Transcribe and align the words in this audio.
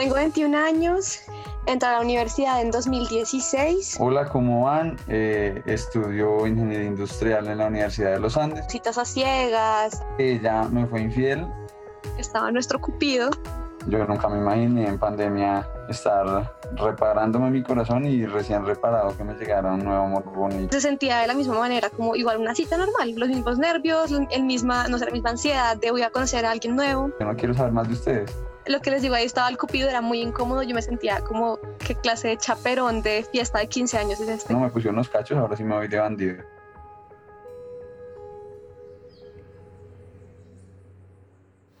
Tengo 0.00 0.14
21 0.14 0.56
años, 0.56 1.20
entré 1.66 1.86
a 1.86 1.92
la 1.92 2.00
universidad 2.00 2.62
en 2.62 2.70
2016. 2.70 3.98
Hola, 4.00 4.26
¿cómo 4.30 4.64
van? 4.64 4.96
Eh, 5.08 5.62
estudio 5.66 6.46
ingeniería 6.46 6.86
industrial 6.86 7.46
en 7.48 7.58
la 7.58 7.66
Universidad 7.66 8.12
de 8.12 8.20
los 8.20 8.34
Andes. 8.38 8.64
Citas 8.70 8.96
a 8.96 9.04
ciegas. 9.04 10.02
Ella 10.16 10.62
me 10.70 10.86
fue 10.86 11.02
infiel. 11.02 11.46
Estaba 12.16 12.50
nuestro 12.50 12.80
cupido. 12.80 13.28
Yo 13.88 14.06
nunca 14.06 14.26
me 14.30 14.38
imaginé 14.38 14.88
en 14.88 14.98
pandemia 14.98 15.68
estar 15.90 16.50
reparándome 16.76 17.50
mi 17.50 17.62
corazón 17.62 18.06
y 18.06 18.24
recién 18.24 18.64
reparado 18.64 19.14
que 19.14 19.22
me 19.22 19.34
llegara 19.34 19.74
un 19.74 19.84
nuevo 19.84 20.04
amor 20.04 20.24
bonito. 20.34 20.72
Se 20.72 20.80
sentía 20.80 21.18
de 21.18 21.26
la 21.26 21.34
misma 21.34 21.58
manera, 21.58 21.90
como 21.90 22.16
igual 22.16 22.38
una 22.38 22.54
cita 22.54 22.78
normal, 22.78 23.12
los 23.16 23.28
mismos 23.28 23.58
nervios, 23.58 24.10
el 24.30 24.44
misma, 24.44 24.88
no 24.88 24.96
sé, 24.96 25.04
la 25.04 25.10
misma 25.10 25.30
ansiedad 25.30 25.76
de 25.76 25.90
voy 25.90 26.00
a 26.00 26.08
conocer 26.08 26.46
a 26.46 26.52
alguien 26.52 26.74
nuevo. 26.74 27.10
Yo 27.20 27.26
no 27.26 27.36
quiero 27.36 27.52
saber 27.52 27.72
más 27.72 27.86
de 27.86 27.92
ustedes. 27.92 28.34
Lo 28.70 28.80
que 28.80 28.92
les 28.92 29.02
digo, 29.02 29.16
ahí 29.16 29.24
estaba 29.24 29.48
el 29.48 29.58
cupido, 29.58 29.88
era 29.88 30.00
muy 30.00 30.20
incómodo, 30.20 30.62
yo 30.62 30.76
me 30.76 30.82
sentía 30.82 31.22
como, 31.22 31.58
¿qué 31.84 31.96
clase 31.96 32.28
de 32.28 32.36
chaperón 32.36 33.02
de 33.02 33.26
fiesta 33.32 33.58
de 33.58 33.66
15 33.66 33.98
años 33.98 34.20
es 34.20 34.28
este? 34.28 34.52
No 34.52 34.60
me 34.60 34.68
pusieron 34.68 34.94
unos 34.94 35.08
cachos, 35.08 35.36
ahora 35.36 35.56
sí 35.56 35.64
me 35.64 35.74
voy 35.74 35.88
de 35.88 35.98
bandido. 35.98 36.44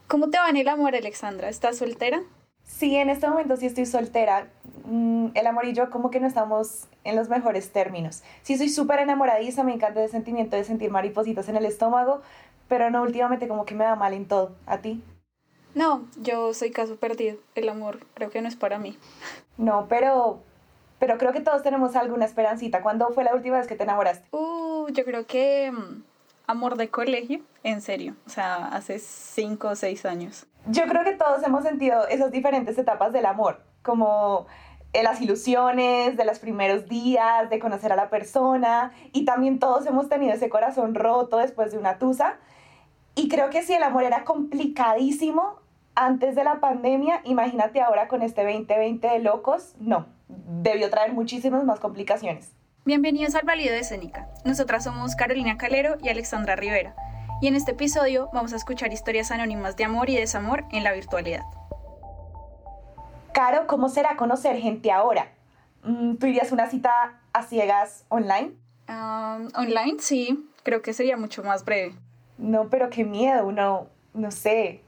¿Cómo 0.08 0.30
te 0.30 0.38
va 0.40 0.48
en 0.48 0.56
el 0.56 0.66
amor, 0.66 0.96
Alexandra? 0.96 1.48
¿Estás 1.48 1.78
soltera? 1.78 2.22
Sí, 2.64 2.96
en 2.96 3.08
este 3.08 3.28
momento 3.28 3.56
sí 3.56 3.66
estoy 3.66 3.86
soltera. 3.86 4.48
Mm, 4.84 5.28
el 5.34 5.46
amor 5.46 5.66
y 5.66 5.74
yo 5.74 5.90
como 5.90 6.10
que 6.10 6.18
no 6.18 6.26
estamos 6.26 6.88
en 7.04 7.14
los 7.14 7.28
mejores 7.28 7.70
términos. 7.70 8.24
Sí 8.42 8.58
soy 8.58 8.68
súper 8.68 8.98
enamoradiza, 8.98 9.62
me 9.62 9.74
encanta 9.74 10.02
el 10.02 10.10
sentimiento 10.10 10.56
de 10.56 10.64
sentir 10.64 10.90
maripositas 10.90 11.48
en 11.48 11.54
el 11.54 11.66
estómago, 11.66 12.20
pero 12.66 12.90
no, 12.90 13.02
últimamente 13.02 13.46
como 13.46 13.64
que 13.64 13.76
me 13.76 13.84
da 13.84 13.94
mal 13.94 14.12
en 14.12 14.26
todo. 14.26 14.56
¿A 14.66 14.78
ti? 14.78 15.00
No, 15.74 16.04
yo 16.20 16.52
soy 16.54 16.70
caso 16.70 16.96
perdido. 16.96 17.38
El 17.54 17.68
amor 17.68 18.00
creo 18.14 18.30
que 18.30 18.40
no 18.42 18.48
es 18.48 18.56
para 18.56 18.78
mí. 18.78 18.98
No, 19.56 19.86
pero, 19.88 20.40
pero 20.98 21.18
creo 21.18 21.32
que 21.32 21.40
todos 21.40 21.62
tenemos 21.62 21.96
alguna 21.96 22.24
esperancita. 22.24 22.82
¿Cuándo 22.82 23.10
fue 23.10 23.24
la 23.24 23.34
última 23.34 23.58
vez 23.58 23.66
que 23.66 23.76
te 23.76 23.84
enamoraste? 23.84 24.28
Uh, 24.36 24.88
yo 24.90 25.04
creo 25.04 25.26
que 25.26 25.70
mm, 25.72 26.02
amor 26.46 26.76
de 26.76 26.88
colegio, 26.88 27.40
en 27.62 27.80
serio. 27.80 28.16
O 28.26 28.30
sea, 28.30 28.66
hace 28.68 28.98
cinco 28.98 29.68
o 29.68 29.76
seis 29.76 30.04
años. 30.04 30.46
Yo 30.66 30.86
creo 30.86 31.04
que 31.04 31.12
todos 31.12 31.42
hemos 31.42 31.64
sentido 31.64 32.06
esas 32.08 32.30
diferentes 32.30 32.76
etapas 32.76 33.12
del 33.12 33.26
amor, 33.26 33.62
como 33.82 34.46
las 34.92 35.20
ilusiones 35.20 36.16
de 36.16 36.24
los 36.24 36.38
primeros 36.38 36.88
días, 36.88 37.48
de 37.48 37.58
conocer 37.58 37.92
a 37.92 37.96
la 37.96 38.10
persona, 38.10 38.92
y 39.12 39.24
también 39.24 39.58
todos 39.58 39.86
hemos 39.86 40.08
tenido 40.08 40.34
ese 40.34 40.48
corazón 40.50 40.94
roto 40.94 41.38
después 41.38 41.72
de 41.72 41.78
una 41.78 41.98
tusa. 41.98 42.36
Y 43.14 43.28
creo 43.28 43.50
que 43.50 43.62
si 43.62 43.74
el 43.74 43.82
amor 43.82 44.04
era 44.04 44.24
complicadísimo 44.24 45.60
antes 45.94 46.34
de 46.34 46.44
la 46.44 46.60
pandemia, 46.60 47.20
imagínate 47.24 47.80
ahora 47.80 48.08
con 48.08 48.22
este 48.22 48.42
2020 48.44 49.06
de 49.06 49.18
locos, 49.18 49.74
no, 49.78 50.06
debió 50.28 50.88
traer 50.90 51.12
muchísimas 51.12 51.64
más 51.64 51.80
complicaciones. 51.80 52.52
Bienvenidos 52.84 53.34
al 53.34 53.44
Valido 53.44 53.72
de 53.72 53.80
Escénica. 53.80 54.28
Nosotras 54.44 54.84
somos 54.84 55.16
Carolina 55.16 55.58
Calero 55.58 55.96
y 56.02 56.08
Alexandra 56.08 56.56
Rivera. 56.56 56.94
Y 57.42 57.48
en 57.48 57.56
este 57.56 57.72
episodio 57.72 58.30
vamos 58.32 58.52
a 58.52 58.56
escuchar 58.56 58.92
historias 58.92 59.30
anónimas 59.30 59.76
de 59.76 59.84
amor 59.84 60.08
y 60.08 60.16
desamor 60.16 60.64
en 60.70 60.84
la 60.84 60.92
virtualidad. 60.92 61.44
Caro, 63.32 63.66
¿cómo 63.66 63.88
será 63.88 64.16
conocer 64.16 64.56
gente 64.56 64.92
ahora? 64.92 65.32
Mm, 65.82 66.16
¿Tú 66.16 66.26
irías 66.26 66.52
una 66.52 66.68
cita 66.68 67.20
a 67.32 67.42
ciegas 67.42 68.04
online? 68.08 68.52
online, 68.88 69.96
sí. 70.00 70.50
Creo 70.62 70.82
que 70.82 70.92
sería 70.92 71.16
mucho 71.16 71.42
más 71.42 71.64
breve. 71.64 71.94
No, 72.40 72.68
pero 72.68 72.90
qué 72.90 73.04
miedo, 73.04 73.46
uno, 73.46 73.88
no 74.14 74.30
sé. 74.30 74.82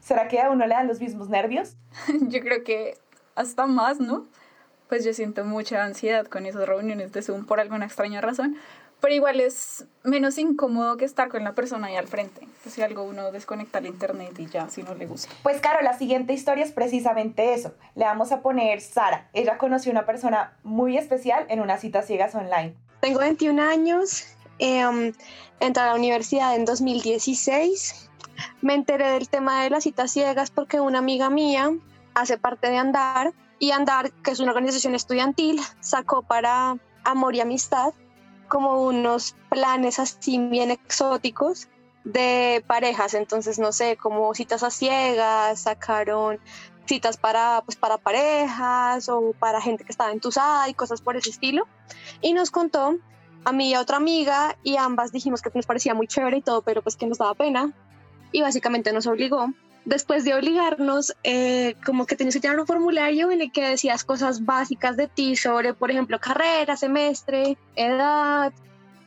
¿Será 0.00 0.28
que 0.28 0.40
a 0.40 0.50
uno 0.50 0.66
le 0.66 0.74
dan 0.74 0.88
los 0.88 1.00
mismos 1.00 1.28
nervios? 1.28 1.76
yo 2.28 2.40
creo 2.40 2.62
que 2.64 2.98
hasta 3.34 3.66
más, 3.66 3.98
¿no? 3.98 4.26
Pues 4.88 5.04
yo 5.04 5.14
siento 5.14 5.44
mucha 5.44 5.84
ansiedad 5.84 6.26
con 6.26 6.44
esas 6.44 6.68
reuniones 6.68 7.12
de 7.12 7.22
Zoom 7.22 7.46
por 7.46 7.60
alguna 7.60 7.86
extraña 7.86 8.20
razón, 8.20 8.58
pero 9.00 9.14
igual 9.14 9.40
es 9.40 9.86
menos 10.04 10.36
incómodo 10.36 10.96
que 10.96 11.06
estar 11.06 11.28
con 11.28 11.42
la 11.44 11.54
persona 11.54 11.86
ahí 11.86 11.96
al 11.96 12.06
frente. 12.06 12.46
Pues 12.62 12.74
si 12.74 12.82
algo 12.82 13.02
uno 13.02 13.32
desconecta 13.32 13.78
el 13.78 13.86
internet 13.86 14.38
y 14.38 14.46
ya, 14.46 14.68
si 14.68 14.82
no 14.82 14.94
le 14.94 15.06
gusta. 15.06 15.32
Pues 15.42 15.60
claro, 15.60 15.80
la 15.82 15.96
siguiente 15.98 16.34
historia 16.34 16.64
es 16.64 16.72
precisamente 16.72 17.54
eso. 17.54 17.74
Le 17.94 18.04
vamos 18.04 18.32
a 18.32 18.42
poner 18.42 18.80
Sara. 18.80 19.28
Ella 19.32 19.56
conoció 19.56 19.90
a 19.90 19.94
una 19.94 20.06
persona 20.06 20.56
muy 20.62 20.98
especial 20.98 21.46
en 21.48 21.60
una 21.60 21.78
cita 21.78 22.02
ciegas 22.02 22.34
online. 22.34 22.74
Tengo 23.00 23.18
21 23.18 23.60
años, 23.62 24.26
eh, 24.58 24.82
a 24.82 25.86
la 25.86 25.94
universidad 25.94 26.54
en 26.56 26.64
2016. 26.64 28.10
Me 28.60 28.74
enteré 28.74 29.10
del 29.12 29.28
tema 29.28 29.62
de 29.62 29.70
las 29.70 29.84
citas 29.84 30.10
ciegas 30.10 30.50
porque 30.50 30.80
una 30.80 30.98
amiga 30.98 31.30
mía 31.30 31.70
hace 32.14 32.38
parte 32.38 32.70
de 32.70 32.78
Andar 32.78 33.32
y 33.58 33.70
Andar, 33.70 34.12
que 34.22 34.32
es 34.32 34.40
una 34.40 34.50
organización 34.50 34.94
estudiantil, 34.94 35.60
sacó 35.80 36.22
para 36.22 36.76
Amor 37.04 37.34
y 37.34 37.40
Amistad 37.40 37.92
como 38.48 38.82
unos 38.84 39.34
planes 39.48 39.98
así 39.98 40.38
bien 40.38 40.70
exóticos 40.70 41.68
de 42.04 42.62
parejas, 42.66 43.14
entonces 43.14 43.58
no 43.58 43.72
sé, 43.72 43.96
como 43.96 44.34
citas 44.34 44.62
a 44.62 44.70
ciegas, 44.70 45.60
sacaron 45.60 46.38
citas 46.84 47.16
para, 47.16 47.62
pues, 47.64 47.76
para 47.76 47.98
parejas 47.98 49.08
o 49.08 49.32
para 49.38 49.60
gente 49.60 49.84
que 49.84 49.92
estaba 49.92 50.12
entusada 50.12 50.68
y 50.68 50.74
cosas 50.74 51.00
por 51.00 51.16
ese 51.16 51.30
estilo. 51.30 51.66
Y 52.20 52.34
nos 52.34 52.50
contó 52.50 52.98
a 53.44 53.52
mí 53.52 53.70
y 53.70 53.74
a 53.74 53.80
otra 53.80 53.96
amiga 53.96 54.56
y 54.62 54.76
ambas 54.76 55.12
dijimos 55.12 55.42
que 55.42 55.50
nos 55.54 55.66
parecía 55.66 55.94
muy 55.94 56.06
chévere 56.06 56.38
y 56.38 56.42
todo, 56.42 56.62
pero 56.62 56.82
pues 56.82 56.96
que 56.96 57.06
nos 57.06 57.18
daba 57.18 57.34
pena. 57.34 57.72
Y 58.32 58.40
básicamente 58.40 58.92
nos 58.92 59.06
obligó. 59.06 59.52
Después 59.84 60.24
de 60.24 60.34
obligarnos, 60.34 61.14
eh, 61.24 61.74
como 61.84 62.06
que 62.06 62.14
tenías 62.14 62.34
que 62.34 62.40
llenar 62.40 62.60
un 62.60 62.66
formulario 62.66 63.30
en 63.32 63.42
el 63.42 63.52
que 63.52 63.62
decías 63.62 64.04
cosas 64.04 64.44
básicas 64.44 64.96
de 64.96 65.08
ti 65.08 65.34
sobre, 65.34 65.74
por 65.74 65.90
ejemplo, 65.90 66.20
carrera, 66.20 66.76
semestre, 66.76 67.58
edad, 67.74 68.52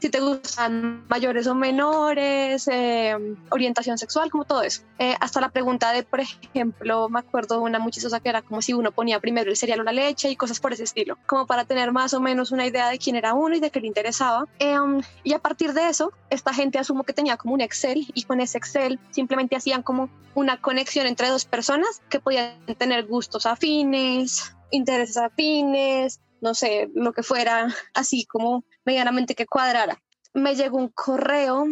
si 0.05 0.11
te 0.11 0.19
gustan 0.19 1.03
mayores 1.07 1.47
o 1.47 1.55
menores, 1.55 2.67
eh, 2.71 3.17
orientación 3.49 3.97
sexual, 3.97 4.29
como 4.29 4.45
todo 4.45 4.61
eso. 4.61 4.83
Eh, 4.99 5.15
hasta 5.19 5.41
la 5.41 5.49
pregunta 5.49 5.91
de, 5.93 6.03
por 6.03 6.19
ejemplo, 6.19 7.09
me 7.09 7.17
acuerdo 7.17 7.55
de 7.55 7.61
una 7.61 7.79
muy 7.79 7.91
que 7.91 8.29
era 8.29 8.43
como 8.43 8.61
si 8.61 8.73
uno 8.73 8.91
ponía 8.91 9.19
primero 9.19 9.49
el 9.49 9.57
cereal 9.57 9.79
o 9.79 9.83
la 9.83 9.93
leche 9.93 10.29
y 10.29 10.35
cosas 10.35 10.59
por 10.59 10.73
ese 10.73 10.83
estilo, 10.83 11.17
como 11.25 11.47
para 11.47 11.65
tener 11.65 11.91
más 11.91 12.13
o 12.13 12.19
menos 12.19 12.51
una 12.51 12.67
idea 12.67 12.89
de 12.89 12.99
quién 12.99 13.15
era 13.15 13.33
uno 13.33 13.55
y 13.55 13.59
de 13.59 13.71
qué 13.71 13.81
le 13.81 13.87
interesaba. 13.87 14.45
Em, 14.59 15.01
y 15.23 15.33
a 15.33 15.39
partir 15.39 15.73
de 15.73 15.89
eso, 15.89 16.13
esta 16.29 16.53
gente 16.53 16.77
asumo 16.77 17.03
que 17.03 17.13
tenía 17.13 17.37
como 17.37 17.55
un 17.55 17.61
Excel 17.61 18.05
y 18.13 18.23
con 18.25 18.41
ese 18.41 18.59
Excel 18.59 18.99
simplemente 19.09 19.55
hacían 19.55 19.81
como 19.81 20.09
una 20.35 20.61
conexión 20.61 21.07
entre 21.07 21.29
dos 21.29 21.45
personas 21.45 22.03
que 22.09 22.19
podían 22.19 22.53
tener 22.77 23.07
gustos 23.07 23.47
afines, 23.47 24.55
intereses 24.69 25.17
afines, 25.17 26.19
no 26.45 26.53
sé, 26.53 26.89
lo 26.93 27.11
que 27.11 27.23
fuera, 27.23 27.75
así 27.95 28.25
como 28.25 28.63
medianamente 28.85 29.33
que 29.33 29.47
cuadrara. 29.47 29.99
Me 30.33 30.55
llegó 30.55 30.77
un 30.77 30.89
correo 30.89 31.65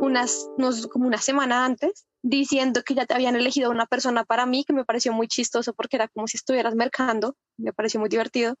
unas, 0.00 0.48
no, 0.58 0.70
como 0.92 1.06
una 1.06 1.18
semana 1.18 1.64
antes 1.64 2.06
diciendo 2.22 2.82
que 2.84 2.94
ya 2.94 3.06
te 3.06 3.14
habían 3.14 3.36
elegido 3.36 3.70
una 3.70 3.86
persona 3.86 4.24
para 4.24 4.44
mí, 4.44 4.64
que 4.64 4.74
me 4.74 4.84
pareció 4.84 5.14
muy 5.14 5.28
chistoso 5.28 5.72
porque 5.72 5.96
era 5.96 6.08
como 6.08 6.26
si 6.26 6.36
estuvieras 6.36 6.74
mercando, 6.74 7.36
me 7.56 7.72
pareció 7.72 8.00
muy 8.00 8.10
divertido. 8.10 8.56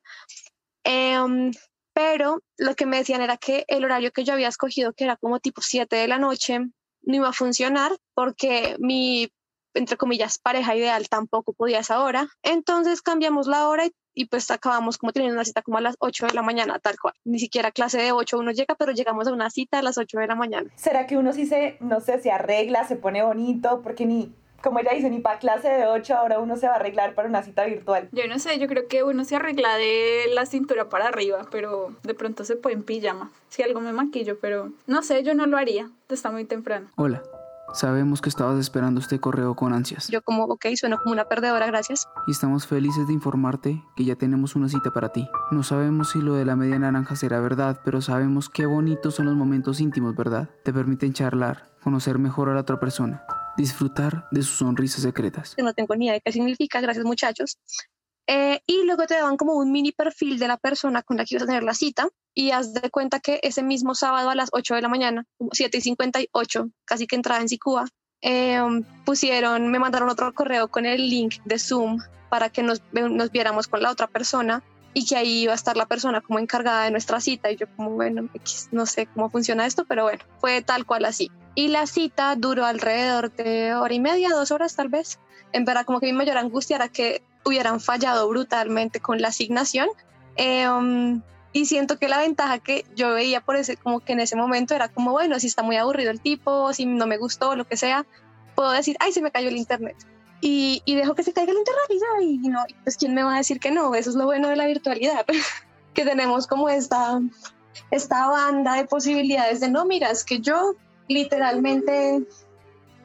Em, 0.84 1.50
pero 1.92 2.40
lo 2.56 2.74
que 2.74 2.86
me 2.86 2.96
decían 2.96 3.20
era 3.20 3.36
que 3.36 3.64
el 3.68 3.84
horario 3.84 4.10
que 4.10 4.24
yo 4.24 4.32
había 4.32 4.48
escogido, 4.48 4.94
que 4.94 5.04
era 5.04 5.16
como 5.16 5.38
tipo 5.38 5.60
7 5.60 5.96
de 5.96 6.08
la 6.08 6.18
noche, 6.18 6.60
no 7.02 7.14
iba 7.14 7.28
a 7.28 7.32
funcionar 7.34 7.92
porque 8.14 8.76
mi, 8.78 9.28
entre 9.74 9.98
comillas, 9.98 10.38
pareja 10.38 10.74
ideal 10.76 11.08
tampoco 11.10 11.52
podía 11.52 11.80
esa 11.80 12.00
hora. 12.02 12.28
Entonces 12.42 13.02
cambiamos 13.02 13.46
la 13.46 13.68
hora 13.68 13.84
y 13.86 13.92
y 14.18 14.24
pues 14.24 14.50
acabamos 14.50 14.98
como 14.98 15.12
teniendo 15.12 15.36
una 15.36 15.44
cita 15.44 15.62
como 15.62 15.78
a 15.78 15.80
las 15.80 15.94
8 16.00 16.26
de 16.26 16.34
la 16.34 16.42
mañana, 16.42 16.80
tal 16.80 16.98
cual. 16.98 17.14
Ni 17.24 17.38
siquiera 17.38 17.70
clase 17.70 17.98
de 17.98 18.10
8 18.10 18.36
uno 18.36 18.50
llega, 18.50 18.74
pero 18.74 18.90
llegamos 18.90 19.28
a 19.28 19.32
una 19.32 19.48
cita 19.48 19.78
a 19.78 19.82
las 19.82 19.96
8 19.96 20.18
de 20.18 20.26
la 20.26 20.34
mañana. 20.34 20.68
¿Será 20.74 21.06
que 21.06 21.16
uno 21.16 21.32
sí 21.32 21.46
se, 21.46 21.76
no 21.78 22.00
sé, 22.00 22.20
se 22.20 22.32
arregla, 22.32 22.84
se 22.84 22.96
pone 22.96 23.22
bonito? 23.22 23.80
Porque 23.80 24.06
ni, 24.06 24.32
como 24.60 24.80
ella 24.80 24.90
dice, 24.92 25.08
ni 25.08 25.20
para 25.20 25.38
clase 25.38 25.68
de 25.68 25.86
8 25.86 26.16
ahora 26.16 26.40
uno 26.40 26.56
se 26.56 26.66
va 26.66 26.72
a 26.72 26.76
arreglar 26.76 27.14
para 27.14 27.28
una 27.28 27.44
cita 27.44 27.64
virtual. 27.64 28.08
Yo 28.10 28.26
no 28.26 28.40
sé, 28.40 28.58
yo 28.58 28.66
creo 28.66 28.88
que 28.88 29.04
uno 29.04 29.24
se 29.24 29.36
arregla 29.36 29.76
de 29.76 30.24
la 30.34 30.46
cintura 30.46 30.88
para 30.88 31.06
arriba, 31.06 31.46
pero 31.52 31.94
de 32.02 32.14
pronto 32.14 32.44
se 32.44 32.56
puede 32.56 32.74
en 32.74 32.82
pijama. 32.82 33.30
Si 33.50 33.62
algo 33.62 33.80
me 33.80 33.92
maquillo, 33.92 34.40
pero 34.40 34.72
no 34.88 35.04
sé, 35.04 35.22
yo 35.22 35.34
no 35.34 35.46
lo 35.46 35.56
haría. 35.56 35.90
Está 36.08 36.32
muy 36.32 36.44
temprano. 36.44 36.88
Hola. 36.96 37.22
Sabemos 37.74 38.20
que 38.20 38.28
estabas 38.28 38.58
esperando 38.58 39.00
este 39.00 39.20
correo 39.20 39.54
con 39.54 39.72
ansias. 39.72 40.08
Yo 40.08 40.22
como, 40.22 40.44
ok, 40.44 40.66
sueno 40.74 40.98
como 40.98 41.12
una 41.12 41.24
perdedora, 41.26 41.66
gracias. 41.66 42.06
Y 42.26 42.32
estamos 42.32 42.66
felices 42.66 43.06
de 43.06 43.12
informarte 43.12 43.82
que 43.96 44.04
ya 44.04 44.16
tenemos 44.16 44.56
una 44.56 44.68
cita 44.68 44.90
para 44.90 45.10
ti. 45.10 45.28
No 45.50 45.62
sabemos 45.62 46.10
si 46.10 46.20
lo 46.20 46.34
de 46.34 46.44
la 46.44 46.56
media 46.56 46.78
naranja 46.78 47.16
será 47.16 47.40
verdad, 47.40 47.80
pero 47.84 48.00
sabemos 48.00 48.48
qué 48.48 48.66
bonitos 48.66 49.14
son 49.16 49.26
los 49.26 49.36
momentos 49.36 49.80
íntimos, 49.80 50.16
¿verdad? 50.16 50.50
Te 50.64 50.72
permiten 50.72 51.12
charlar, 51.12 51.76
conocer 51.82 52.18
mejor 52.18 52.48
a 52.48 52.54
la 52.54 52.60
otra 52.62 52.80
persona, 52.80 53.24
disfrutar 53.56 54.26
de 54.30 54.42
sus 54.42 54.58
sonrisas 54.58 55.02
secretas. 55.02 55.54
No 55.58 55.74
tengo 55.74 55.94
ni 55.94 56.06
idea 56.06 56.14
de 56.14 56.20
qué 56.20 56.32
significa, 56.32 56.80
gracias 56.80 57.04
muchachos. 57.04 57.58
Eh, 58.30 58.60
y 58.66 58.84
luego 58.84 59.06
te 59.06 59.14
daban 59.14 59.38
como 59.38 59.54
un 59.54 59.72
mini 59.72 59.90
perfil 59.90 60.38
de 60.38 60.48
la 60.48 60.58
persona 60.58 61.02
con 61.02 61.16
la 61.16 61.24
que 61.24 61.34
ibas 61.34 61.44
a 61.44 61.46
tener 61.46 61.62
la 61.62 61.72
cita 61.72 62.10
y 62.34 62.50
haz 62.50 62.74
de 62.74 62.90
cuenta 62.90 63.20
que 63.20 63.40
ese 63.42 63.62
mismo 63.62 63.94
sábado 63.94 64.28
a 64.28 64.34
las 64.34 64.50
8 64.52 64.74
de 64.74 64.82
la 64.82 64.90
mañana, 64.90 65.24
7 65.50 65.78
y 65.78 65.80
58, 65.80 66.68
casi 66.84 67.06
que 67.06 67.16
entraba 67.16 67.40
en 67.40 67.48
Sicúa, 67.48 67.86
em, 68.20 68.84
pusieron, 69.06 69.68
me 69.68 69.78
mandaron 69.78 70.10
otro 70.10 70.34
correo 70.34 70.68
con 70.68 70.84
el 70.84 71.08
link 71.08 71.36
de 71.46 71.58
Zoom 71.58 72.00
para 72.28 72.50
que 72.50 72.62
nos, 72.62 72.82
nos 72.92 73.30
viéramos 73.30 73.66
con 73.66 73.80
la 73.80 73.90
otra 73.90 74.06
persona 74.06 74.62
y 74.92 75.06
que 75.06 75.16
ahí 75.16 75.42
iba 75.44 75.52
a 75.52 75.56
estar 75.56 75.78
la 75.78 75.86
persona 75.86 76.20
como 76.20 76.38
encargada 76.38 76.84
de 76.84 76.90
nuestra 76.90 77.20
cita 77.22 77.50
y 77.50 77.56
yo 77.56 77.66
como 77.76 77.92
bueno, 77.92 78.28
no 78.72 78.84
sé 78.84 79.06
cómo 79.06 79.30
funciona 79.30 79.64
esto, 79.64 79.86
pero 79.86 80.02
bueno, 80.02 80.22
fue 80.38 80.60
tal 80.60 80.84
cual 80.84 81.06
así. 81.06 81.30
Y 81.54 81.68
la 81.68 81.86
cita 81.86 82.36
duró 82.36 82.66
alrededor 82.66 83.32
de 83.32 83.74
hora 83.74 83.94
y 83.94 84.00
media, 84.00 84.28
dos 84.30 84.50
horas 84.50 84.76
tal 84.76 84.90
vez. 84.90 85.18
En 85.52 85.64
verdad 85.64 85.86
como 85.86 85.98
que 85.98 86.06
mi 86.06 86.12
mayor 86.12 86.36
angustia 86.36 86.76
era 86.76 86.88
que 86.88 87.22
hubieran 87.44 87.80
fallado 87.80 88.28
brutalmente 88.28 89.00
con 89.00 89.20
la 89.20 89.28
asignación. 89.28 89.88
Em, 90.36 91.22
y 91.52 91.66
siento 91.66 91.98
que 91.98 92.08
la 92.08 92.18
ventaja 92.18 92.58
que 92.58 92.84
yo 92.94 93.14
veía 93.14 93.40
por 93.40 93.56
ese, 93.56 93.76
como 93.76 94.00
que 94.00 94.12
en 94.12 94.20
ese 94.20 94.36
momento 94.36 94.74
era 94.74 94.88
como, 94.88 95.12
bueno, 95.12 95.40
si 95.40 95.46
está 95.46 95.62
muy 95.62 95.76
aburrido 95.76 96.10
el 96.10 96.20
tipo, 96.20 96.72
si 96.72 96.86
no 96.86 97.06
me 97.06 97.16
gustó, 97.16 97.56
lo 97.56 97.66
que 97.66 97.76
sea, 97.76 98.06
puedo 98.54 98.70
decir, 98.70 98.96
ay, 99.00 99.12
se 99.12 99.22
me 99.22 99.30
cayó 99.30 99.48
el 99.48 99.56
internet 99.56 99.96
y, 100.40 100.82
y 100.84 100.94
dejo 100.94 101.14
que 101.14 101.22
se 101.22 101.32
caiga 101.32 101.52
el 101.52 101.58
internet 101.58 101.84
y 102.20 102.48
no, 102.48 102.64
pues 102.84 102.96
quién 102.96 103.14
me 103.14 103.22
va 103.22 103.34
a 103.34 103.38
decir 103.38 103.58
que 103.60 103.70
no, 103.70 103.94
eso 103.94 104.10
es 104.10 104.16
lo 104.16 104.26
bueno 104.26 104.48
de 104.48 104.56
la 104.56 104.66
virtualidad, 104.66 105.24
que 105.94 106.04
tenemos 106.04 106.46
como 106.46 106.68
esta, 106.68 107.20
esta 107.90 108.28
banda 108.28 108.74
de 108.74 108.84
posibilidades 108.84 109.60
de 109.60 109.70
no, 109.70 109.84
mira, 109.84 110.10
es 110.10 110.24
que 110.24 110.40
yo 110.40 110.74
literalmente, 111.08 112.22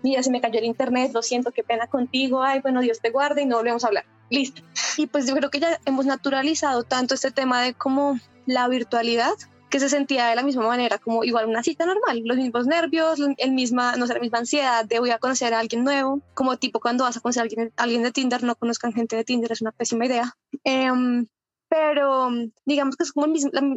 mira, 0.03 0.21
se 0.21 0.31
me 0.31 0.41
cayó 0.41 0.59
el 0.59 0.65
internet, 0.65 1.11
lo 1.13 1.21
siento, 1.21 1.51
qué 1.51 1.63
pena 1.63 1.87
contigo, 1.87 2.43
ay, 2.43 2.59
bueno, 2.59 2.81
Dios 2.81 2.99
te 2.99 3.09
guarde 3.09 3.43
y 3.43 3.45
no 3.45 3.57
volvemos 3.57 3.83
a 3.83 3.87
hablar, 3.87 4.05
listo. 4.33 4.61
Y 4.97 5.07
pues 5.07 5.27
yo 5.27 5.35
creo 5.35 5.49
que 5.49 5.59
ya 5.59 5.79
hemos 5.85 6.05
naturalizado 6.05 6.83
tanto 6.83 7.13
este 7.13 7.31
tema 7.31 7.61
de 7.61 7.73
como 7.73 8.19
la 8.45 8.67
virtualidad 8.67 9.33
que 9.69 9.79
se 9.79 9.89
sentía 9.89 10.27
de 10.27 10.35
la 10.35 10.43
misma 10.43 10.67
manera, 10.67 10.99
como 10.99 11.23
igual 11.23 11.47
una 11.47 11.63
cita 11.63 11.85
normal, 11.87 12.21
los 12.25 12.37
mismos 12.37 12.67
nervios, 12.67 13.19
el 13.37 13.51
misma, 13.53 13.95
no 13.95 14.05
sé, 14.05 14.13
la 14.13 14.19
misma 14.19 14.37
ansiedad 14.39 14.85
de 14.85 14.99
voy 14.99 15.09
a 15.09 15.17
conocer 15.17 15.53
a 15.53 15.59
alguien 15.59 15.83
nuevo, 15.83 16.21
como 16.35 16.57
tipo 16.57 16.79
cuando 16.79 17.05
vas 17.05 17.17
a 17.17 17.21
conocer 17.21 17.41
a 17.41 17.43
alguien, 17.45 17.73
alguien 17.77 18.03
de 18.03 18.11
Tinder, 18.11 18.43
no 18.43 18.55
conozcan 18.55 18.93
gente 18.93 19.15
de 19.15 19.23
Tinder, 19.23 19.51
es 19.51 19.61
una 19.61 19.71
pésima 19.71 20.05
idea. 20.05 20.31
Em, 20.63 21.25
pero 21.69 22.29
digamos 22.65 22.95
que 22.95 23.03
es 23.03 23.11
como 23.11 23.25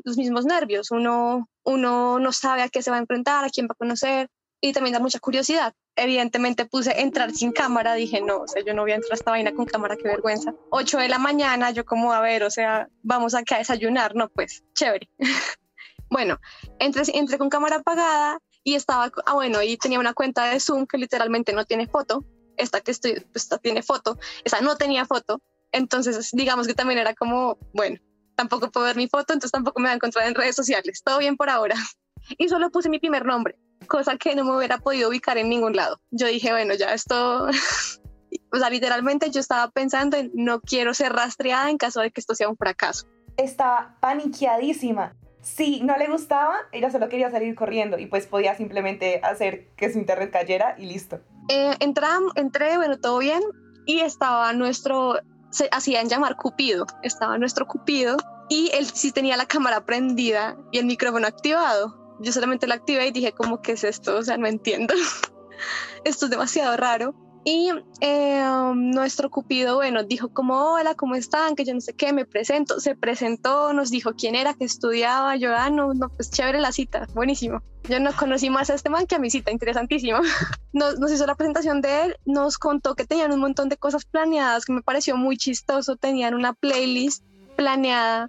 los 0.04 0.16
mismos 0.18 0.44
nervios, 0.44 0.90
uno, 0.90 1.48
uno 1.64 2.18
no 2.18 2.32
sabe 2.32 2.60
a 2.60 2.68
qué 2.68 2.82
se 2.82 2.90
va 2.90 2.96
a 2.96 3.00
enfrentar, 3.00 3.46
a 3.46 3.48
quién 3.48 3.66
va 3.66 3.72
a 3.72 3.82
conocer 3.82 4.28
y 4.60 4.72
también 4.72 4.94
da 4.94 5.00
mucha 5.00 5.18
curiosidad. 5.18 5.74
Evidentemente 5.96 6.66
puse 6.66 7.00
entrar 7.00 7.32
sin 7.32 7.52
cámara, 7.52 7.94
dije 7.94 8.20
no, 8.20 8.38
o 8.38 8.48
sea, 8.48 8.62
yo 8.64 8.74
no 8.74 8.82
voy 8.82 8.92
a 8.92 8.96
entrar 8.96 9.12
a 9.12 9.14
esta 9.14 9.30
vaina 9.30 9.52
con 9.52 9.66
cámara, 9.66 9.96
qué 9.96 10.04
vergüenza. 10.04 10.54
8 10.70 10.98
de 10.98 11.08
la 11.08 11.18
mañana, 11.18 11.70
yo 11.70 11.84
como, 11.84 12.12
a 12.12 12.20
ver, 12.20 12.42
o 12.42 12.50
sea, 12.50 12.88
vamos 13.02 13.34
acá 13.34 13.56
a 13.56 13.58
desayunar, 13.58 14.14
no, 14.14 14.28
pues, 14.28 14.64
chévere. 14.74 15.08
Bueno, 16.08 16.38
entré, 16.78 17.02
entré 17.14 17.36
con 17.36 17.50
cámara 17.50 17.78
apagada 17.78 18.38
y 18.62 18.76
estaba, 18.76 19.10
ah, 19.26 19.34
bueno, 19.34 19.60
y 19.60 19.76
tenía 19.76 19.98
una 19.98 20.14
cuenta 20.14 20.44
de 20.44 20.60
Zoom 20.60 20.86
que 20.86 20.98
literalmente 20.98 21.52
no 21.52 21.64
tiene 21.64 21.88
foto. 21.88 22.24
Esta 22.56 22.80
que 22.80 22.92
estoy, 22.92 23.14
pues, 23.32 23.42
esta 23.42 23.58
tiene 23.58 23.82
foto, 23.82 24.16
esa 24.44 24.60
no 24.60 24.76
tenía 24.76 25.04
foto. 25.04 25.42
Entonces, 25.72 26.30
digamos 26.32 26.68
que 26.68 26.74
también 26.74 27.00
era 27.00 27.12
como, 27.12 27.58
bueno, 27.74 27.98
tampoco 28.36 28.70
puedo 28.70 28.86
ver 28.86 28.96
mi 28.96 29.08
foto, 29.08 29.32
entonces 29.32 29.50
tampoco 29.50 29.80
me 29.80 29.88
voy 29.88 29.92
a 29.92 29.96
encontrar 29.96 30.28
en 30.28 30.34
redes 30.36 30.54
sociales. 30.54 31.02
Todo 31.04 31.18
bien 31.18 31.36
por 31.36 31.50
ahora. 31.50 31.74
Y 32.38 32.48
solo 32.48 32.70
puse 32.70 32.88
mi 32.88 32.98
primer 32.98 33.24
nombre, 33.24 33.56
cosa 33.86 34.16
que 34.16 34.34
no 34.34 34.44
me 34.44 34.56
hubiera 34.56 34.78
podido 34.78 35.08
ubicar 35.08 35.38
en 35.38 35.48
ningún 35.48 35.74
lado. 35.74 36.00
Yo 36.10 36.26
dije, 36.26 36.50
bueno, 36.50 36.74
ya 36.74 36.92
esto, 36.94 37.46
o 38.52 38.56
sea, 38.58 38.70
literalmente 38.70 39.30
yo 39.30 39.40
estaba 39.40 39.70
pensando 39.70 40.16
en 40.16 40.30
no 40.34 40.60
quiero 40.60 40.94
ser 40.94 41.12
rastreada 41.12 41.70
en 41.70 41.78
caso 41.78 42.00
de 42.00 42.10
que 42.10 42.20
esto 42.20 42.34
sea 42.34 42.48
un 42.48 42.56
fracaso. 42.56 43.06
Estaba 43.36 43.96
paniqueadísima 44.00 45.14
si 45.46 45.80
no 45.80 45.96
le 45.96 46.08
gustaba, 46.08 46.56
ella 46.72 46.90
solo 46.90 47.08
quería 47.08 47.30
salir 47.30 47.54
corriendo 47.54 48.00
y 48.00 48.06
pues 48.06 48.26
podía 48.26 48.56
simplemente 48.56 49.20
hacer 49.22 49.68
que 49.76 49.92
su 49.92 49.98
internet 50.00 50.32
cayera 50.32 50.74
y 50.76 50.86
listo. 50.86 51.20
Eh, 51.48 51.76
entré, 51.78 52.76
bueno, 52.76 52.98
todo 52.98 53.18
bien 53.18 53.40
y 53.86 54.00
estaba 54.00 54.52
nuestro, 54.54 55.20
se 55.50 55.68
hacían 55.70 56.08
llamar 56.08 56.34
Cupido, 56.34 56.84
estaba 57.04 57.38
nuestro 57.38 57.68
Cupido 57.68 58.16
y 58.48 58.72
él 58.74 58.86
sí 58.86 59.12
tenía 59.12 59.36
la 59.36 59.46
cámara 59.46 59.84
prendida 59.86 60.56
y 60.72 60.78
el 60.78 60.86
micrófono 60.86 61.28
activado. 61.28 61.96
Yo 62.20 62.32
solamente 62.32 62.66
lo 62.66 62.74
activé 62.74 63.06
y 63.06 63.12
dije, 63.12 63.32
¿cómo 63.32 63.60
que 63.60 63.72
es 63.72 63.84
esto? 63.84 64.16
O 64.16 64.22
sea, 64.22 64.36
no 64.36 64.46
entiendo. 64.46 64.94
esto 66.04 66.26
es 66.26 66.30
demasiado 66.30 66.76
raro. 66.76 67.14
Y 67.48 67.70
eh, 68.00 68.44
nuestro 68.74 69.30
Cupido, 69.30 69.76
bueno, 69.76 70.02
dijo 70.02 70.30
como, 70.30 70.72
hola, 70.72 70.96
¿cómo 70.96 71.14
están? 71.14 71.54
Que 71.54 71.64
yo 71.64 71.74
no 71.74 71.80
sé 71.80 71.94
qué, 71.94 72.12
me 72.12 72.24
presento. 72.24 72.80
Se 72.80 72.96
presentó, 72.96 73.72
nos 73.72 73.92
dijo 73.92 74.14
quién 74.14 74.34
era, 74.34 74.54
que 74.54 74.64
estudiaba. 74.64 75.36
Yo, 75.36 75.54
ah, 75.54 75.70
no, 75.70 75.94
no, 75.94 76.08
pues 76.08 76.32
chévere 76.32 76.60
la 76.60 76.72
cita, 76.72 77.06
buenísimo. 77.14 77.62
Yo 77.88 78.00
no 78.00 78.10
conocí 78.16 78.50
más 78.50 78.68
a 78.70 78.74
este 78.74 78.90
man 78.90 79.06
que 79.06 79.14
a 79.14 79.20
mi 79.20 79.30
cita, 79.30 79.52
interesantísimo. 79.52 80.18
Nos, 80.72 80.98
nos 80.98 81.10
hizo 81.10 81.24
la 81.24 81.36
presentación 81.36 81.80
de 81.80 82.02
él, 82.02 82.16
nos 82.26 82.58
contó 82.58 82.96
que 82.96 83.06
tenían 83.06 83.32
un 83.32 83.40
montón 83.40 83.70
de 83.70 83.78
cosas 83.78 84.04
planeadas, 84.04 84.66
que 84.66 84.74
me 84.74 84.82
pareció 84.82 85.16
muy 85.16 85.38
chistoso. 85.38 85.96
Tenían 85.96 86.34
una 86.34 86.52
playlist 86.52 87.24
planeada 87.56 88.28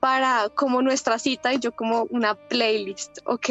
para 0.00 0.48
como 0.50 0.82
nuestra 0.82 1.18
cita 1.18 1.52
y 1.52 1.58
yo 1.58 1.72
como 1.72 2.04
una 2.10 2.34
playlist, 2.34 3.18
ok. 3.24 3.50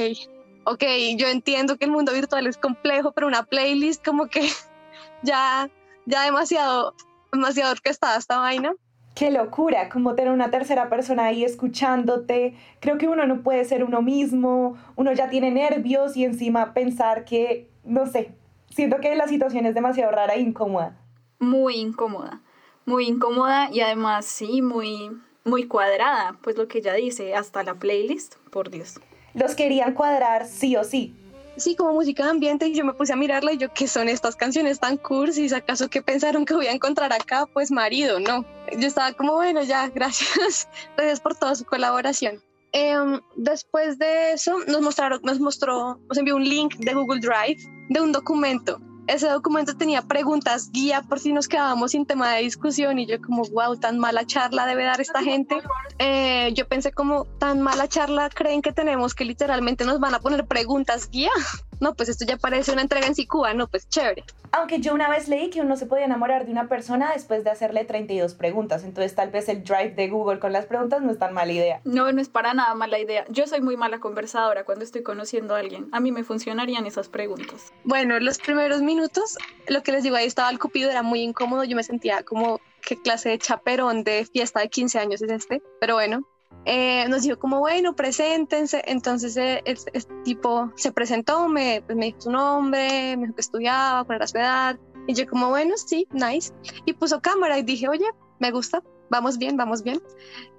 Ok, 0.66 0.84
yo 1.16 1.28
entiendo 1.28 1.78
que 1.78 1.86
el 1.86 1.92
mundo 1.92 2.12
virtual 2.12 2.46
es 2.46 2.58
complejo, 2.58 3.14
pero 3.14 3.28
una 3.28 3.44
playlist 3.44 4.04
como 4.06 4.28
que 4.28 4.50
ya, 5.24 5.70
ya 6.06 6.24
demasiado, 6.24 6.94
demasiado 7.32 7.72
orquestada 7.72 8.18
esta 8.18 8.40
vaina. 8.40 8.74
Qué 9.16 9.32
locura, 9.32 9.90
como 9.90 10.14
tener 10.14 10.32
una 10.32 10.52
tercera 10.52 10.90
persona 10.90 11.26
ahí 11.26 11.44
escuchándote. 11.44 12.56
Creo 12.82 13.00
que 13.00 13.08
uno 13.08 13.26
no 13.26 13.42
puede 13.42 13.66
ser 13.66 13.84
uno 13.84 14.02
mismo, 14.04 14.78
uno 14.96 15.12
ya 15.14 15.30
tiene 15.30 15.50
nervios 15.50 16.16
y 16.16 16.24
encima 16.24 16.74
pensar 16.74 17.26
que, 17.26 17.72
no 17.84 18.06
sé, 18.06 18.36
siento 18.70 19.00
que 19.00 19.16
la 19.16 19.28
situación 19.28 19.66
es 19.66 19.74
demasiado 19.74 20.12
rara 20.12 20.36
e 20.36 20.42
incómoda. 20.42 20.98
Muy 21.40 21.78
incómoda, 21.78 22.42
muy 22.86 23.08
incómoda 23.08 23.72
y 23.72 23.82
además 23.82 24.26
sí, 24.26 24.62
muy, 24.62 25.12
muy 25.48 25.68
cuadrada, 25.68 26.38
pues 26.42 26.58
lo 26.58 26.68
que 26.68 26.80
ella 26.80 26.94
dice, 26.94 27.36
hasta 27.36 27.64
la 27.64 27.76
playlist, 27.76 28.36
por 28.52 28.70
Dios. 28.70 29.00
Los 29.34 29.56
querían 29.56 29.94
cuadrar 29.94 30.48
sí 30.48 30.76
o 30.76 30.84
sí, 30.84 31.16
sí, 31.58 31.76
como 31.76 31.94
música 31.94 32.24
de 32.24 32.30
ambiente 32.30 32.68
y 32.68 32.74
yo 32.74 32.86
me 32.86 32.94
puse 32.94 33.14
a 33.14 33.16
mirarla 33.16 33.52
y 33.54 33.58
yo, 33.58 33.74
¿qué 33.74 33.88
son 33.88 34.08
estas 34.08 34.36
canciones 34.36 34.80
tan 34.80 34.98
cursis? 34.98 35.54
¿Acaso 35.54 35.90
qué 35.90 36.02
pensaron 36.02 36.46
que 36.46 36.54
voy 36.54 36.68
a 36.68 36.72
encontrar 36.72 37.12
acá? 37.12 37.46
Pues 37.52 37.72
marido, 37.72 38.20
no. 38.20 38.46
Yo 38.78 38.88
estaba 38.88 39.12
como, 39.14 39.34
bueno, 39.34 39.64
ya, 39.64 39.90
gracias. 39.96 40.70
Gracias 40.96 41.20
por 41.20 41.36
toda 41.36 41.56
su 41.56 41.66
colaboración. 41.66 42.42
Em, 42.74 43.20
después 43.36 43.98
de 43.98 44.34
eso 44.34 44.60
nos 44.68 44.82
mostraron, 44.82 45.20
nos 45.24 45.40
mostró, 45.40 46.00
nos 46.08 46.18
envió 46.18 46.36
un 46.36 46.48
link 46.48 46.76
de 46.78 46.94
Google 46.94 47.22
Drive 47.22 47.64
de 47.90 48.02
un 48.02 48.12
documento 48.12 48.80
ese 49.08 49.28
documento 49.30 49.76
tenía 49.76 50.02
preguntas 50.02 50.70
guía 50.72 51.02
por 51.02 51.20
si 51.20 51.34
nos 51.34 51.48
quedábamos 51.48 51.92
sin 51.92 52.06
tema 52.06 52.34
de 52.34 52.44
discusión 52.44 53.00
y 53.00 53.06
yo 53.06 53.22
como, 53.22 53.44
wow, 53.44 53.76
tan 53.78 53.98
mala 53.98 54.26
charla 54.26 54.66
debe 54.66 54.84
dar 54.84 55.02
esta 55.02 55.22
gente. 55.22 55.56
Eh, 55.98 56.52
yo 56.54 56.68
pensé 56.68 56.92
como, 56.92 57.26
tan 57.40 57.62
mala 57.62 57.88
charla 57.88 58.30
creen 58.30 58.62
que 58.62 58.74
tenemos 58.74 59.16
que 59.16 59.26
literalmente 59.26 59.86
nos 59.86 60.00
van 60.00 60.14
a 60.14 60.20
poner 60.20 60.46
preguntas 60.46 61.10
guía. 61.10 61.32
No, 61.80 61.94
pues 61.94 62.10
esto 62.10 62.26
ya 62.26 62.38
parece 62.38 62.72
una 62.72 62.82
entrega 62.82 63.08
en 63.08 63.16
Sicuba, 63.16 63.54
no, 63.54 63.68
pues 63.68 63.88
chévere. 63.88 64.24
Aunque 64.52 64.80
yo 64.80 64.94
una 64.94 65.10
vez 65.10 65.28
leí 65.28 65.50
que 65.50 65.62
uno 65.62 65.76
se 65.78 65.86
podía 65.86 66.06
enamorar 66.06 66.46
de 66.46 66.52
una 66.52 66.68
persona 66.68 67.12
después 67.14 67.44
de 67.44 67.50
hacerle 67.50 67.86
32 67.86 68.34
preguntas, 68.34 68.84
entonces 68.84 69.16
tal 69.16 69.30
vez 69.30 69.50
el 69.50 69.64
drive 69.64 69.92
de 69.92 70.08
Google 70.10 70.40
con 70.40 70.54
las 70.54 70.66
preguntas 70.66 71.02
no 71.02 71.12
es 71.12 71.20
tan 71.20 71.34
mala 71.34 71.52
idea. 71.52 71.82
No, 71.84 72.12
no 72.12 72.22
es 72.22 72.30
para 72.30 72.54
nada 72.54 72.74
mala 72.76 73.00
idea. 73.00 73.26
Yo 73.30 73.48
soy 73.48 73.62
muy 73.62 73.78
mala 73.78 74.00
conversadora 74.00 74.66
cuando 74.66 74.84
estoy 74.84 75.04
conociendo 75.04 75.56
a 75.56 75.60
alguien. 75.60 75.88
A 75.92 76.00
mí 76.00 76.12
me 76.12 76.24
funcionarían 76.24 76.86
esas 76.86 77.10
preguntas. 77.10 77.72
Bueno, 77.84 78.20
los 78.20 78.38
primeros 78.38 78.82
minutos 78.82 78.98
minutos, 78.98 79.38
lo 79.68 79.84
que 79.84 79.92
les 79.92 80.04
digo, 80.04 80.16
ahí 80.16 80.26
estaba 80.26 80.50
el 80.50 80.58
cupido, 80.58 80.90
era 80.90 81.04
muy 81.04 81.22
incómodo, 81.22 81.64
yo 81.64 81.76
me 81.76 81.84
sentía 81.84 82.24
como 82.24 82.60
qué 82.82 83.00
clase 83.00 83.30
de 83.30 83.38
chaperón 83.38 84.04
de 84.04 84.26
fiesta 84.26 84.60
de 84.60 84.70
15 84.70 84.98
años 84.98 85.22
es 85.22 85.30
este, 85.30 85.62
pero 85.80 85.94
bueno, 85.94 86.28
eh, 86.66 87.08
nos 87.08 87.24
dijo 87.24 87.40
como, 87.40 87.60
bueno, 87.60 87.96
preséntense, 87.96 88.82
entonces 88.86 89.38
eh, 89.38 89.64
el, 89.66 89.78
tipo 90.24 90.72
se 90.76 90.92
presentó, 90.92 91.48
me, 91.48 91.82
pues, 91.86 91.98
me 91.98 92.08
dijo 92.08 92.22
su 92.22 92.32
nombre, 92.32 93.16
me 93.16 93.24
dijo 93.24 93.36
que 93.36 93.42
estudiaba, 93.42 94.04
cuál 94.04 94.18
era 94.18 94.28
su 94.28 94.38
edad, 94.38 94.80
y 95.08 95.14
yo 95.14 95.28
como, 95.28 95.50
bueno, 95.50 95.76
sí, 95.78 96.08
nice, 96.12 96.54
y 96.86 96.94
puso 96.94 97.22
cámara 97.22 97.58
y 97.58 97.64
dije, 97.64 97.88
oye, 97.88 98.06
me 98.40 98.52
gusta, 98.52 98.84
vamos 99.10 99.38
bien, 99.38 99.56
vamos 99.56 99.82
bien, 99.84 100.02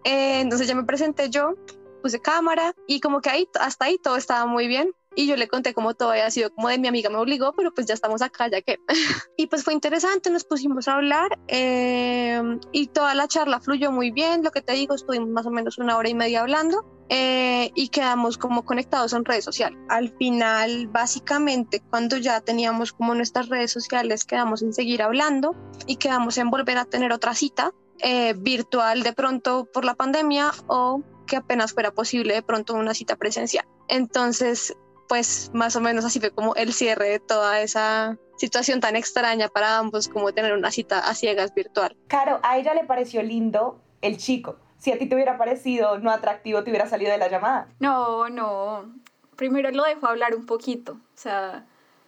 eh, 0.05 0.41
entonces 0.41 0.67
ya 0.67 0.75
me 0.75 0.85
presenté 0.85 1.29
yo, 1.29 1.55
puse 2.03 2.21
cámara 2.21 2.75
y 2.87 3.01
como 3.01 3.21
que 3.21 3.31
ahí, 3.31 3.49
hasta 3.61 3.85
ahí 3.85 3.99
todo 3.99 4.17
estaba 4.17 4.47
muy 4.47 4.67
bien 4.67 4.93
y 5.19 5.27
yo 5.27 5.35
le 5.35 5.49
conté 5.49 5.75
cómo 5.75 5.95
todo 5.95 6.11
había 6.11 6.31
sido 6.31 6.55
como 6.55 6.69
de 6.69 6.79
mi 6.79 6.87
amiga 6.87 7.11
me 7.11 7.17
obligó, 7.17 7.53
pero 7.53 7.75
pues 7.75 7.89
ya 7.89 7.95
estamos 7.95 8.23
acá, 8.23 8.49
ya 8.49 8.63
que. 8.63 8.79
y 9.37 9.49
pues 9.49 9.65
fue 9.65 9.75
interesante, 9.75 10.31
nos 10.31 10.45
pusimos 10.45 10.87
a 10.87 10.95
hablar 10.95 11.37
eh, 11.49 12.41
y 12.71 12.87
toda 12.87 13.17
la 13.17 13.27
charla 13.27 13.59
fluyó 13.59 13.91
muy 13.91 14.13
bien, 14.13 14.45
lo 14.45 14.53
que 14.53 14.63
te 14.63 14.75
digo, 14.75 14.95
estuvimos 14.95 15.29
más 15.31 15.45
o 15.45 15.51
menos 15.51 15.77
una 15.79 15.97
hora 15.97 16.09
y 16.09 16.15
media 16.15 16.43
hablando. 16.43 16.87
Eh, 17.09 17.73
y 17.75 17.89
quedamos 17.89 18.39
como 18.39 18.65
conectados 18.65 19.13
en 19.15 19.25
redes 19.25 19.43
sociales. 19.43 19.79
Al 19.89 20.11
final, 20.19 20.87
básicamente, 20.89 21.83
cuando 21.91 22.19
ya 22.19 22.41
teníamos 22.43 22.93
como 22.93 23.15
nuestras 23.15 23.49
redes 23.49 23.73
sociales, 23.73 24.25
quedamos 24.25 24.63
en 24.63 24.73
seguir 24.73 25.03
hablando 25.03 25.57
y 25.87 25.97
quedamos 25.97 26.39
en 26.39 26.51
volver 26.51 26.79
a 26.79 26.85
tener 26.85 27.13
otra 27.13 27.35
cita 27.35 27.73
eh, 28.01 28.35
virtual 28.37 29.03
de 29.03 29.15
pronto 29.15 29.67
por 29.73 29.85
la 29.85 29.95
pandemia 29.95 30.53
o 30.69 31.03
que 31.27 31.37
apenas 31.37 31.73
fuera 31.73 31.91
posible 31.93 32.35
de 32.35 32.43
pronto 32.43 32.75
una 32.75 32.95
cita 32.95 33.17
presencial. 33.17 33.67
Entonces, 33.89 34.77
pues 35.09 35.51
más 35.55 35.75
o 35.77 35.81
menos 35.81 36.05
así 36.05 36.21
fue 36.21 36.31
como 36.31 36.55
el 36.55 36.73
cierre 36.73 37.09
de 37.09 37.19
toda 37.19 37.61
esa 37.61 38.17
situación 38.37 38.81
tan 38.81 38.95
extraña 38.95 39.49
para 39.49 39.79
ambos 39.79 40.09
como 40.09 40.33
tener 40.33 40.53
una 40.53 40.71
cita 40.71 41.01
a 41.01 41.15
ciegas 41.15 41.55
virtual. 41.55 41.97
Caro, 42.07 42.39
a 42.43 42.59
ella 42.59 42.75
le 42.75 42.85
pareció 42.85 43.23
lindo 43.23 43.81
el 44.03 44.19
chico. 44.19 44.57
Si 44.79 44.93
a 44.93 44.99
ti 44.99 45.07
te 45.07 45.15
hubiera 45.15 45.37
parecido 45.39 45.99
no 45.99 46.11
atractivo, 46.11 46.63
te 46.63 46.71
hubiera 46.71 46.89
salido 46.89 47.11
de 47.11 47.19
la 47.19 47.29
llamada. 47.29 47.69
No, 47.81 48.29
no. 48.29 48.95
Primero 49.35 49.71
lo 49.71 49.85
dejo 49.85 50.07
hablar 50.07 50.35
un 50.37 50.47
poquito. 50.47 50.93
O 50.93 51.17
sea, 51.17 51.67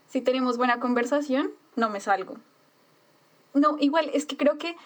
si 0.09 0.21
tenemos 0.21 0.57
buena 0.57 0.79
conversación, 0.79 1.51
no 1.75 1.91
me 1.91 2.01
salgo. 2.01 2.37
No, 3.55 3.77
igual, 3.81 4.11
es 4.15 4.27
que 4.27 4.37
creo 4.37 4.59
que 4.59 4.77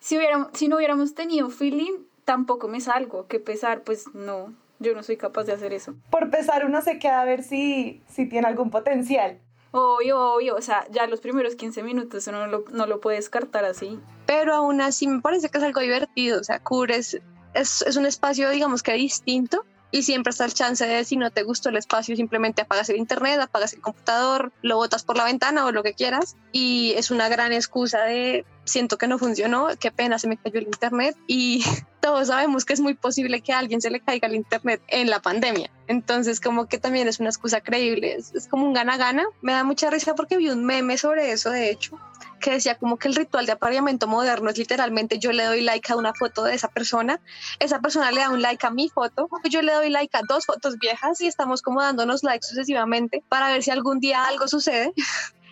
si, 0.00 0.16
hubiéramos, 0.16 0.48
si 0.54 0.68
no 0.68 0.76
hubiéramos 0.76 1.14
tenido 1.14 1.50
feeling, 1.50 1.92
tampoco 2.24 2.68
me 2.68 2.80
salgo. 2.80 3.26
Que 3.26 3.40
pesar, 3.40 3.82
pues 3.82 4.14
no, 4.14 4.54
yo 4.78 4.94
no 4.94 5.02
soy 5.02 5.16
capaz 5.16 5.44
de 5.44 5.52
hacer 5.52 5.72
eso. 5.72 5.94
Por 6.10 6.30
pesar 6.30 6.64
uno 6.64 6.80
se 6.82 6.98
queda 6.98 7.20
a 7.20 7.24
ver 7.24 7.42
si, 7.42 8.02
si 8.08 8.26
tiene 8.26 8.48
algún 8.48 8.70
potencial. 8.70 9.38
Obvio, 9.70 10.34
obvio, 10.34 10.56
o 10.56 10.62
sea, 10.62 10.86
ya 10.90 11.06
los 11.06 11.20
primeros 11.20 11.54
15 11.54 11.82
minutos 11.82 12.26
uno 12.26 12.46
no 12.46 12.46
lo, 12.46 12.64
no 12.72 12.86
lo 12.86 13.00
puede 13.00 13.18
descartar 13.18 13.64
así. 13.64 14.00
Pero 14.26 14.54
aún 14.54 14.80
así 14.80 15.06
me 15.06 15.20
parece 15.20 15.50
que 15.50 15.58
es 15.58 15.64
algo 15.64 15.80
divertido, 15.80 16.40
o 16.40 16.44
sea, 16.44 16.60
cubres, 16.60 17.20
es, 17.54 17.82
es 17.82 17.96
un 17.96 18.06
espacio, 18.06 18.48
digamos 18.48 18.82
que 18.82 18.94
distinto, 18.94 19.66
y 19.90 20.02
siempre 20.02 20.30
está 20.30 20.44
el 20.44 20.54
chance 20.54 20.86
de 20.86 21.04
si 21.04 21.16
no 21.16 21.30
te 21.30 21.42
gustó 21.42 21.68
el 21.68 21.76
espacio 21.76 22.16
simplemente 22.16 22.62
apagas 22.62 22.88
el 22.90 22.96
internet, 22.96 23.40
apagas 23.40 23.72
el 23.72 23.80
computador, 23.80 24.52
lo 24.62 24.76
botas 24.76 25.04
por 25.04 25.16
la 25.16 25.24
ventana 25.24 25.64
o 25.64 25.72
lo 25.72 25.82
que 25.82 25.94
quieras 25.94 26.36
y 26.52 26.92
es 26.96 27.10
una 27.10 27.28
gran 27.28 27.52
excusa 27.52 28.02
de 28.02 28.44
siento 28.64 28.98
que 28.98 29.08
no 29.08 29.18
funcionó, 29.18 29.68
qué 29.80 29.90
pena 29.90 30.18
se 30.18 30.28
me 30.28 30.36
cayó 30.36 30.58
el 30.58 30.66
internet 30.66 31.16
y 31.26 31.64
todos 32.00 32.28
sabemos 32.28 32.64
que 32.64 32.74
es 32.74 32.80
muy 32.80 32.94
posible 32.94 33.40
que 33.40 33.52
a 33.52 33.58
alguien 33.58 33.80
se 33.80 33.90
le 33.90 34.00
caiga 34.00 34.28
el 34.28 34.34
internet 34.34 34.82
en 34.88 35.10
la 35.10 35.20
pandemia. 35.20 35.70
Entonces 35.88 36.40
como 36.40 36.66
que 36.66 36.78
también 36.78 37.08
es 37.08 37.18
una 37.18 37.30
excusa 37.30 37.60
creíble, 37.60 38.14
es, 38.14 38.34
es 38.34 38.46
como 38.46 38.66
un 38.66 38.74
gana-gana. 38.74 39.24
Me 39.42 39.52
da 39.52 39.64
mucha 39.64 39.90
risa 39.90 40.14
porque 40.14 40.36
vi 40.36 40.48
un 40.50 40.64
meme 40.64 40.96
sobre 40.96 41.32
eso 41.32 41.50
de 41.50 41.70
hecho 41.70 41.98
que 42.38 42.52
decía 42.52 42.76
como 42.76 42.98
que 42.98 43.08
el 43.08 43.14
ritual 43.14 43.46
de 43.46 43.52
apareamiento 43.52 44.06
moderno 44.06 44.50
es 44.50 44.58
literalmente 44.58 45.18
yo 45.18 45.32
le 45.32 45.44
doy 45.44 45.60
like 45.60 45.92
a 45.92 45.96
una 45.96 46.14
foto 46.14 46.44
de 46.44 46.54
esa 46.54 46.68
persona, 46.68 47.20
esa 47.58 47.80
persona 47.80 48.10
le 48.12 48.20
da 48.20 48.30
un 48.30 48.42
like 48.42 48.66
a 48.66 48.70
mi 48.70 48.88
foto, 48.88 49.28
yo 49.50 49.62
le 49.62 49.72
doy 49.72 49.90
like 49.90 50.16
a 50.16 50.20
dos 50.28 50.46
fotos 50.46 50.78
viejas 50.78 51.20
y 51.20 51.26
estamos 51.26 51.62
como 51.62 51.82
dándonos 51.82 52.22
likes 52.22 52.46
sucesivamente 52.46 53.22
para 53.28 53.48
ver 53.48 53.62
si 53.62 53.70
algún 53.70 54.00
día 54.00 54.24
algo 54.24 54.48
sucede. 54.48 54.92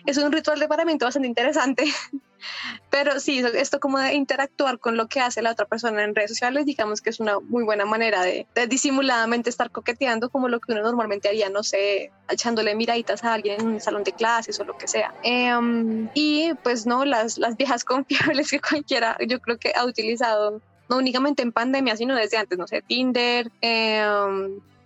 Es 0.05 0.17
un 0.17 0.31
ritual 0.31 0.57
de 0.57 0.65
apareamiento 0.65 1.03
bastante 1.03 1.27
interesante. 1.27 1.83
Pero 2.89 3.19
sí, 3.19 3.43
esto 3.53 3.79
como 3.79 3.99
de 3.99 4.13
interactuar 4.13 4.79
con 4.79 4.97
lo 4.97 5.07
que 5.07 5.19
hace 5.19 5.41
la 5.41 5.51
otra 5.51 5.65
persona 5.65 6.03
en 6.03 6.15
redes 6.15 6.31
sociales, 6.31 6.65
digamos 6.65 7.01
que 7.01 7.09
es 7.09 7.19
una 7.19 7.39
muy 7.39 7.63
buena 7.63 7.85
manera 7.85 8.21
de, 8.21 8.47
de 8.55 8.67
disimuladamente 8.67 9.49
estar 9.49 9.71
coqueteando 9.71 10.29
como 10.29 10.47
lo 10.47 10.59
que 10.59 10.71
uno 10.71 10.81
normalmente 10.81 11.27
haría, 11.27 11.49
no 11.49 11.63
sé, 11.63 12.11
echándole 12.29 12.75
miraditas 12.75 13.23
a 13.23 13.33
alguien 13.33 13.61
en 13.61 13.67
un 13.67 13.81
salón 13.81 14.03
de 14.03 14.13
clases 14.13 14.59
o 14.59 14.65
lo 14.65 14.77
que 14.77 14.87
sea. 14.87 15.13
Eh, 15.23 16.07
y 16.13 16.53
pues 16.63 16.85
no, 16.85 17.05
las, 17.05 17.37
las 17.37 17.57
viejas 17.57 17.83
confiables 17.85 18.51
que 18.51 18.59
cualquiera 18.59 19.17
yo 19.27 19.39
creo 19.39 19.57
que 19.57 19.73
ha 19.75 19.85
utilizado, 19.85 20.61
no 20.89 20.97
únicamente 20.97 21.43
en 21.43 21.51
pandemia, 21.51 21.95
sino 21.95 22.15
desde 22.15 22.37
antes, 22.37 22.57
no 22.57 22.67
sé, 22.67 22.81
Tinder. 22.81 23.51
Eh, 23.61 24.05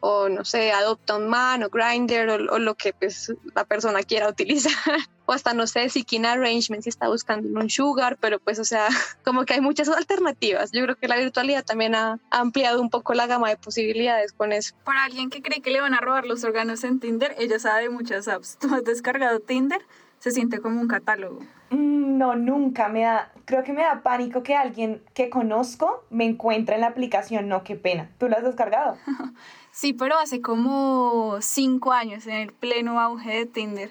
o 0.02 0.30
no 0.30 0.44
sé, 0.44 0.72
Adopta 0.72 1.16
un 1.16 1.30
Man 1.30 1.64
o 1.64 1.70
Grinder 1.70 2.30
o, 2.30 2.56
o, 2.56 2.60
lo 2.60 2.76
que 2.76 2.92
pues 2.92 3.34
la 3.56 3.64
persona 3.64 4.02
quiera 4.04 4.28
utilizar 4.28 4.74
o 5.26 5.32
hasta 5.32 5.54
no 5.54 5.68
sé, 5.68 5.88
Seeking 5.90 6.26
Arrangement 6.26 6.84
si 6.84 6.90
está 6.90 7.08
buscando 7.08 7.60
un 7.60 7.70
sugar, 7.70 8.18
pero 8.20 8.40
pues 8.40 8.60
o 8.60 8.66
sea, 8.66 8.88
como 9.24 9.46
que 9.46 9.54
hay 9.54 9.62
muchas 9.62 9.88
alternativas. 9.88 10.72
Yo 10.72 10.84
creo 10.84 10.96
que 10.96 11.08
la 11.08 11.18
virtualidad 11.18 11.64
también 11.64 11.96
ha 11.96 12.20
ampliado 12.32 12.82
un 12.82 12.90
poco 12.90 13.14
la 13.14 13.28
gama 13.28 13.50
de 13.50 13.58
posibilidades 13.58 14.34
con 14.34 14.52
eso. 14.52 14.76
Para 14.84 15.04
alguien 15.04 15.30
que 15.30 15.42
cree 15.42 15.62
que 15.62 15.70
le 15.70 15.82
van 15.82 15.94
a 15.94 16.02
robar 16.02 16.26
los 16.26 16.44
órganos 16.44 16.84
en 16.84 17.00
Tinder, 17.00 17.36
ella 17.38 17.60
sabe 17.60 17.90
muchas 17.90 18.28
apps. 18.28 18.58
¿Tú 18.60 18.74
has 18.74 18.84
descargado 18.84 19.40
Tinder? 19.40 19.82
Se 20.20 20.32
siente 20.32 20.60
como 20.60 20.82
un 20.82 20.88
catálogo. 20.88 21.40
No, 21.72 22.36
nunca 22.36 22.90
me 22.90 23.02
da, 23.02 23.32
creo 23.46 23.64
que 23.64 23.74
me 23.74 23.82
da 23.82 24.04
pánico 24.04 24.44
que 24.44 24.56
alguien 24.56 25.02
que 25.14 25.30
conozco 25.30 26.04
me 26.10 26.26
encuentre 26.26 26.76
en 26.76 26.82
la 26.82 26.88
aplicación, 26.88 27.48
no, 27.48 27.64
qué 27.64 27.76
pena. 27.76 28.10
¿Tú 28.20 28.28
la 28.28 28.38
has 28.38 28.44
descargado? 28.44 28.98
Sí, 29.72 29.94
pero 29.94 30.18
hace 30.18 30.42
como 30.42 31.38
cinco 31.42 31.94
años, 31.94 32.28
en 32.28 32.36
el 32.36 32.54
pleno 32.54 33.00
auge 33.00 33.30
de 33.32 33.46
Tinder. 33.46 33.90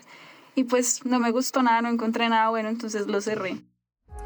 Y 0.54 0.64
pues 0.64 1.04
no 1.06 1.18
me 1.18 1.30
gustó 1.30 1.62
nada, 1.62 1.82
no 1.82 1.88
encontré 1.88 2.28
nada 2.28 2.50
bueno, 2.50 2.68
entonces 2.68 3.06
lo 3.06 3.20
cerré. 3.20 3.62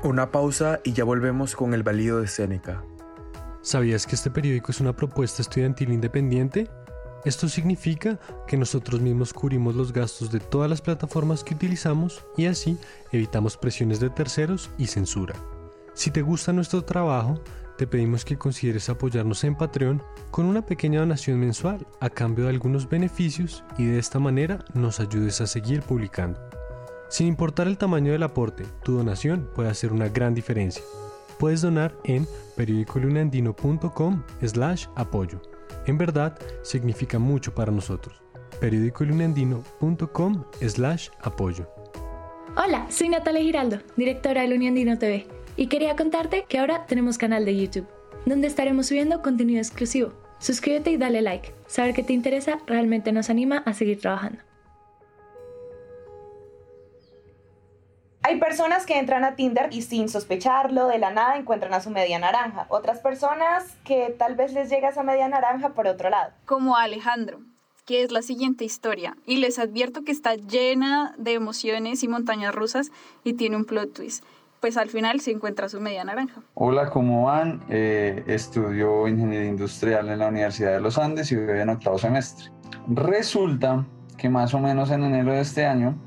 Una 0.03 0.31
pausa 0.31 0.81
y 0.85 0.93
ya 0.93 1.05
volvemos 1.05 1.55
con 1.55 1.73
el 1.75 1.83
valido 1.83 2.21
de 2.21 2.27
Seneca. 2.27 2.83
¿Sabías 3.63 4.07
que 4.07 4.17
este 4.17 4.31
periódico 4.31 4.73
es 4.73 4.81
una 4.81 4.95
propuesta 4.95 5.41
estudiantil 5.41 5.93
independiente? 5.93 6.69
Esto 7.25 7.49
significa 7.49 8.19
que 8.47 8.59
nosotros 8.59 9.01
mismos 9.01 9.33
cubrimos 9.33 9.75
los 9.75 9.95
gastos 9.95 10.31
de 10.31 10.41
todas 10.41 10.69
las 10.69 10.83
plataformas 10.83 11.43
que 11.43 11.55
utilizamos 11.55 12.27
y 12.37 12.47
así 12.47 12.77
evitamos 13.13 13.57
presiones 13.57 14.01
de 14.01 14.11
terceros 14.11 14.71
y 14.77 14.89
censura. 14.89 15.35
Si 15.95 16.11
te 16.11 16.21
gusta 16.21 16.53
nuestro 16.53 16.83
trabajo, 16.83 17.41
te 17.77 17.87
pedimos 17.87 18.25
que 18.25 18.39
consideres 18.39 18.89
apoyarnos 18.89 19.43
en 19.45 19.57
Patreon 19.57 20.03
con 20.31 20.47
una 20.47 20.65
pequeña 20.65 21.01
donación 21.01 21.41
mensual 21.41 21.87
a 22.01 22.09
cambio 22.09 22.45
de 22.45 22.51
algunos 22.51 22.89
beneficios 22.89 23.65
y 23.79 23.87
de 23.87 23.99
esta 23.99 24.19
manera 24.19 24.65
nos 24.75 25.01
ayudes 25.01 25.41
a 25.41 25.47
seguir 25.47 25.83
publicando. 25.83 26.41
Sin 27.09 27.27
importar 27.27 27.67
el 27.67 27.79
tamaño 27.79 28.13
del 28.13 28.23
aporte, 28.23 28.65
tu 28.83 28.97
donación 28.97 29.49
puede 29.55 29.71
hacer 29.71 29.93
una 29.93 30.09
gran 30.09 30.35
diferencia. 30.35 30.83
Puedes 31.39 31.63
donar 31.63 31.97
en 32.05 32.27
periodicolunandino.com 32.57 34.23
slash 34.43 34.87
apoyo. 34.95 35.43
En 35.87 35.99
verdad, 35.99 36.39
significa 36.63 37.19
mucho 37.19 37.55
para 37.55 37.73
nosotros. 37.73 38.23
periodicolunandino.com 38.61 40.45
slash 40.61 41.09
apoyo. 41.21 41.69
Hola, 42.57 42.87
soy 42.89 43.09
Natalia 43.09 43.43
Giraldo, 43.43 43.79
directora 43.97 44.43
de 44.43 44.55
Uniandino 44.55 44.97
TV 44.97 45.44
y 45.57 45.69
quería 45.69 45.97
contarte 45.97 46.45
que 46.49 46.59
ahora 46.59 46.87
tenemos 46.87 47.19
canal 47.19 47.45
de 47.45 47.57
YouTube, 47.57 47.87
donde 48.27 48.49
estaremos 48.49 48.87
subiendo 48.87 49.23
contenido 49.23 49.61
exclusivo. 49.61 50.13
Suscríbete 50.39 50.91
y 50.91 50.97
dale 50.97 51.23
like. 51.23 51.55
Saber 51.67 51.95
que 51.95 52.03
te 52.03 52.13
interesa 52.13 52.59
realmente 52.67 53.13
nos 53.13 53.31
anima 53.31 53.63
a 53.65 53.73
seguir 53.73 54.01
trabajando. 54.01 54.41
Hay 58.23 58.41
personas 58.41 58.87
que 58.87 58.99
entran 58.99 59.23
a 59.23 59.37
Tinder 59.37 59.69
y 59.71 59.83
sin 59.83 60.09
sospecharlo, 60.09 60.87
de 60.89 60.99
la 60.99 61.11
nada 61.11 61.37
encuentran 61.37 61.75
a 61.75 61.81
su 61.81 61.91
media 61.91 62.19
naranja. 62.19 62.67
Otras 62.71 63.01
personas 63.01 63.77
que 63.85 64.15
tal 64.19 64.35
vez 64.35 64.55
les 64.55 64.71
llega 64.71 64.89
esa 64.89 65.03
media 65.03 65.29
naranja 65.29 65.75
por 65.75 65.87
otro 65.87 66.09
lado. 66.09 66.33
Como 66.47 66.77
Alejandro, 66.77 67.41
que 67.85 68.03
es 68.03 68.13
la 68.13 68.23
siguiente 68.23 68.65
historia. 68.65 69.17
Y 69.27 69.37
les 69.37 69.59
advierto 69.59 70.05
que 70.05 70.13
está 70.13 70.37
llena 70.37 71.15
de 71.19 71.35
emociones 71.35 72.03
y 72.03 72.09
montañas 72.09 72.55
rusas 72.55 72.91
y 73.25 73.35
tiene 73.35 73.57
un 73.57 73.67
plot 73.67 73.93
twist 73.93 74.25
pues 74.65 74.79
al 74.79 74.89
final 74.89 75.21
se 75.21 75.31
encuentra 75.31 75.69
su 75.69 75.79
media 75.79 76.05
naranja. 76.05 76.41
Hola, 76.55 76.89
¿cómo 76.89 77.25
van? 77.25 77.61
Eh, 77.69 78.25
estudio 78.27 79.07
Ingeniería 79.07 79.51
Industrial 79.51 80.09
en 80.09 80.19
la 80.21 80.29
Universidad 80.29 80.73
de 80.73 80.81
los 80.81 80.97
Andes 80.97 81.31
y 81.33 81.37
voy 81.37 81.61
en 81.61 81.69
octavo 81.69 81.99
semestre. 81.99 82.51
Resulta 82.89 83.85
que 84.17 84.31
más 84.31 84.55
o 84.55 84.61
menos 84.61 84.91
en 84.91 85.03
enero 85.03 85.33
de 85.33 85.41
este 85.43 85.67
año 85.67 85.99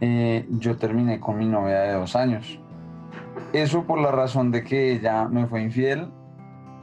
eh, 0.00 0.46
yo 0.48 0.78
terminé 0.78 1.20
con 1.20 1.36
mi 1.36 1.44
novia 1.44 1.80
de 1.80 1.92
dos 1.92 2.16
años. 2.16 2.58
Eso 3.52 3.84
por 3.84 4.00
la 4.00 4.12
razón 4.12 4.50
de 4.50 4.64
que 4.64 4.92
ella 4.92 5.28
me 5.28 5.46
fue 5.46 5.60
infiel 5.60 6.10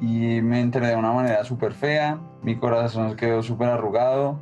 y 0.01 0.39
me 0.39 0.61
enteré 0.61 0.89
de 0.89 0.97
una 0.97 1.13
manera 1.13 1.43
súper 1.45 1.73
fea, 1.73 2.19
mi 2.43 2.57
corazón 2.57 3.15
quedó 3.15 3.41
súper 3.41 3.69
arrugado, 3.69 4.39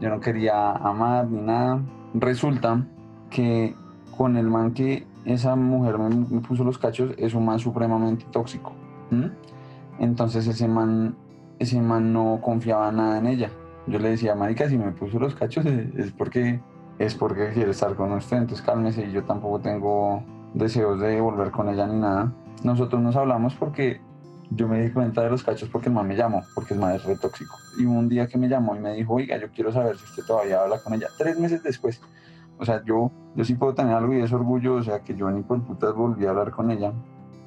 yo 0.00 0.08
no 0.08 0.18
quería 0.18 0.72
amar 0.72 1.28
ni 1.28 1.40
nada. 1.40 1.80
Resulta 2.14 2.84
que 3.30 3.76
con 4.16 4.36
el 4.36 4.48
man 4.48 4.74
que 4.74 5.06
esa 5.24 5.56
mujer 5.56 5.98
me, 5.98 6.08
me, 6.08 6.40
puso 6.40 6.64
los 6.64 6.78
cachos 6.78 7.12
es 7.16 7.34
un 7.34 7.44
man 7.44 7.58
supremamente 7.58 8.26
tóxico. 8.30 8.72
Entonces 9.98 10.46
ese 10.46 10.68
man, 10.68 11.16
ese 11.58 11.80
man 11.80 12.12
no 12.12 12.40
confiaba 12.42 12.90
nada 12.92 13.18
en 13.18 13.26
ella. 13.26 13.50
Yo 13.86 13.98
le 13.98 14.10
decía, 14.10 14.34
marica, 14.34 14.68
si 14.68 14.78
me 14.78 14.92
puso 14.92 15.18
los 15.18 15.34
cachos 15.34 15.66
es, 15.66 15.94
es 15.96 16.12
porque 16.12 16.60
es 16.98 17.14
porque 17.14 17.50
quiere 17.52 17.70
estar 17.70 17.94
con 17.96 18.12
usted, 18.12 18.36
entonces 18.36 18.64
cálmese 18.64 19.06
y 19.06 19.12
yo 19.12 19.24
tampoco 19.24 19.60
tengo 19.60 20.22
deseos 20.54 21.00
de 21.00 21.20
volver 21.20 21.50
con 21.50 21.68
ella 21.68 21.86
ni 21.86 21.98
nada. 21.98 22.32
Nosotros 22.62 23.02
nos 23.02 23.16
hablamos 23.16 23.54
porque 23.54 24.00
yo 24.50 24.68
me 24.68 24.82
di 24.82 24.90
cuenta 24.90 25.22
de 25.22 25.30
los 25.30 25.42
cachos 25.42 25.68
porque 25.68 25.88
el 25.88 25.94
man 25.94 26.06
me 26.06 26.16
llamó, 26.16 26.42
porque 26.54 26.74
el 26.74 26.80
man 26.80 26.94
es 26.94 27.04
re 27.04 27.16
tóxico. 27.16 27.56
Y 27.78 27.84
un 27.86 28.08
día 28.08 28.26
que 28.26 28.38
me 28.38 28.48
llamó 28.48 28.76
y 28.76 28.80
me 28.80 28.92
dijo, 28.94 29.14
oiga, 29.14 29.38
yo 29.38 29.48
quiero 29.50 29.72
saber 29.72 29.96
si 29.96 30.04
usted 30.04 30.24
todavía 30.24 30.62
habla 30.62 30.78
con 30.78 30.94
ella. 30.94 31.08
Tres 31.18 31.38
meses 31.38 31.62
después, 31.62 32.00
o 32.62 32.64
sea, 32.64 32.82
yo, 32.84 33.10
yo 33.34 33.44
sí 33.44 33.54
puedo 33.56 33.74
tener 33.74 33.94
algo 33.94 34.14
y 34.14 34.20
es 34.20 34.32
orgullo, 34.32 34.76
o 34.76 34.82
sea, 34.82 35.00
que 35.00 35.16
yo 35.16 35.28
ni 35.30 35.42
por 35.42 35.60
putas 35.62 35.92
volví 35.94 36.26
a 36.26 36.30
hablar 36.30 36.52
con 36.52 36.70
ella, 36.70 36.92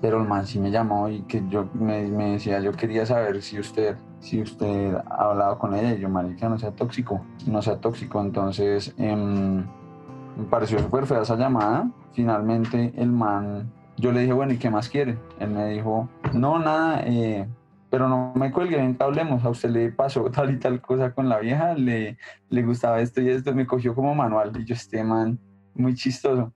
pero 0.01 0.21
el 0.21 0.27
man 0.27 0.45
sí 0.45 0.59
me 0.59 0.71
llamó 0.71 1.07
y 1.07 1.21
que 1.21 1.41
yo 1.47 1.69
me, 1.73 2.03
me 2.07 2.33
decía, 2.33 2.59
yo 2.59 2.73
quería 2.73 3.05
saber 3.05 3.41
si 3.41 3.57
usted, 3.57 3.95
si 4.19 4.41
usted 4.41 4.93
ha 4.93 5.29
hablado 5.29 5.57
con 5.57 5.73
ella 5.73 5.93
y 5.93 5.99
yo, 6.01 6.09
marica, 6.09 6.49
no 6.49 6.59
sea 6.59 6.71
tóxico, 6.71 7.21
no 7.47 7.61
sea 7.61 7.79
tóxico, 7.79 8.19
entonces 8.19 8.93
eh, 8.97 9.15
me 9.15 10.43
pareció 10.49 10.79
súper 10.79 11.05
fea 11.05 11.21
esa 11.21 11.37
llamada, 11.37 11.89
finalmente 12.11 12.93
el 12.97 13.11
man, 13.11 13.71
yo 13.95 14.11
le 14.11 14.19
dije, 14.19 14.33
bueno, 14.33 14.51
¿y 14.51 14.57
qué 14.57 14.69
más 14.69 14.89
quiere? 14.89 15.17
Él 15.39 15.51
me 15.51 15.69
dijo, 15.69 16.09
no, 16.33 16.59
nada, 16.59 17.03
eh, 17.05 17.47
pero 17.89 18.09
no 18.09 18.33
me 18.35 18.51
cuelgue, 18.51 18.77
ven, 18.77 18.95
hablemos, 18.99 19.43
a 19.43 19.49
usted 19.49 19.69
le 19.69 19.91
pasó 19.91 20.23
tal 20.31 20.53
y 20.53 20.59
tal 20.59 20.81
cosa 20.81 21.13
con 21.13 21.29
la 21.29 21.39
vieja, 21.39 21.73
le, 21.73 22.17
le 22.49 22.63
gustaba 22.63 23.01
esto 23.01 23.21
y 23.21 23.29
esto, 23.29 23.53
me 23.53 23.65
cogió 23.65 23.95
como 23.95 24.15
manual 24.15 24.51
y 24.59 24.65
yo, 24.65 24.75
este 24.75 25.03
man, 25.03 25.39
muy 25.73 25.95
chistoso. 25.95 26.53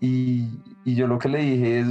Y, 0.00 0.48
y 0.84 0.94
yo 0.94 1.06
lo 1.06 1.18
que 1.18 1.28
le 1.28 1.38
dije 1.38 1.80
es, 1.80 1.88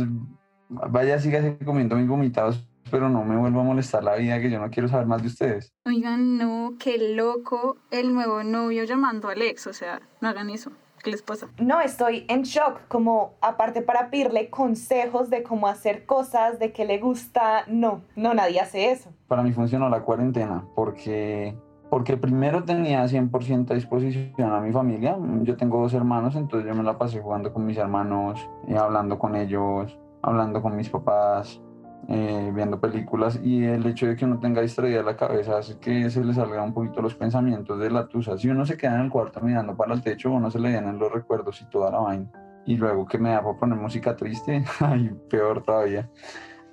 vaya, 0.69 1.19
sígase 1.19 1.57
comiendo 1.63 1.95
mis 1.95 2.07
vomitados, 2.07 2.65
pero 2.89 3.09
no 3.09 3.23
me 3.23 3.37
vuelva 3.37 3.61
a 3.61 3.65
molestar 3.65 4.03
la 4.03 4.15
vida, 4.15 4.39
que 4.39 4.49
yo 4.49 4.59
no 4.59 4.69
quiero 4.69 4.87
saber 4.87 5.05
más 5.05 5.21
de 5.21 5.27
ustedes. 5.27 5.73
Oigan, 5.85 6.37
no, 6.37 6.73
qué 6.79 7.13
loco 7.15 7.77
el 7.91 8.13
nuevo 8.13 8.43
novio 8.43 8.83
llamando 8.83 9.29
al 9.29 9.41
ex, 9.41 9.67
o 9.67 9.73
sea, 9.73 10.01
no 10.21 10.27
hagan 10.29 10.49
eso. 10.49 10.71
¿Qué 11.03 11.11
les 11.11 11.21
pasa? 11.21 11.47
No, 11.59 11.79
estoy 11.79 12.25
en 12.27 12.43
shock, 12.43 12.87
como 12.87 13.33
aparte 13.41 13.81
para 13.81 14.09
pedirle 14.09 14.49
consejos 14.49 15.29
de 15.29 15.43
cómo 15.43 15.67
hacer 15.67 16.05
cosas, 16.05 16.59
de 16.59 16.71
qué 16.73 16.85
le 16.85 16.99
gusta, 16.99 17.63
no, 17.67 18.01
no, 18.15 18.33
nadie 18.33 18.59
hace 18.59 18.91
eso. 18.91 19.09
Para 19.27 19.43
mí 19.43 19.51
funcionó 19.51 19.89
la 19.89 20.01
cuarentena, 20.01 20.65
porque 20.75 21.55
porque 21.89 22.17
primero 22.17 22.63
tenía 22.63 23.03
100% 23.05 23.71
a 23.71 23.73
disposición 23.73 24.53
a 24.53 24.59
mi 24.61 24.71
familia. 24.71 25.17
Yo 25.41 25.57
tengo 25.57 25.81
dos 25.81 25.93
hermanos, 25.93 26.35
entonces 26.35 26.69
yo 26.69 26.75
me 26.75 26.83
la 26.83 26.97
pasé 26.97 27.19
jugando 27.19 27.51
con 27.51 27.65
mis 27.65 27.77
hermanos, 27.77 28.47
y 28.67 28.75
hablando 28.75 29.17
con 29.17 29.35
ellos, 29.35 29.97
hablando 30.21 30.61
con 30.61 30.75
mis 30.75 30.89
papás, 30.89 31.59
eh, 32.07 32.51
viendo 32.53 32.79
películas 32.79 33.39
y 33.43 33.63
el 33.63 33.85
hecho 33.85 34.07
de 34.07 34.15
que 34.15 34.25
uno 34.25 34.39
tenga 34.39 34.61
distraída 34.61 35.03
la 35.03 35.15
cabeza 35.15 35.57
hace 35.57 35.77
que 35.79 36.09
se 36.09 36.23
le 36.23 36.33
salgan 36.33 36.65
un 36.65 36.73
poquito 36.73 37.01
los 37.01 37.15
pensamientos 37.15 37.79
de 37.79 37.91
la 37.91 38.07
tusa. 38.07 38.37
Si 38.37 38.49
uno 38.49 38.65
se 38.65 38.77
queda 38.77 38.95
en 38.95 39.01
el 39.01 39.09
cuarto 39.09 39.41
mirando 39.41 39.75
para 39.75 39.93
el 39.93 40.01
techo, 40.01 40.31
uno 40.31 40.49
se 40.49 40.59
le 40.59 40.69
vienen 40.69 40.97
los 40.97 41.11
recuerdos 41.11 41.61
y 41.61 41.65
toda 41.69 41.91
la 41.91 41.99
vaina. 41.99 42.31
Y 42.65 42.77
luego 42.77 43.05
que 43.05 43.17
me 43.17 43.31
da 43.31 43.41
por 43.41 43.57
poner 43.59 43.77
música 43.77 44.15
triste, 44.15 44.63
ay, 44.79 45.11
peor 45.29 45.63
todavía. 45.63 46.09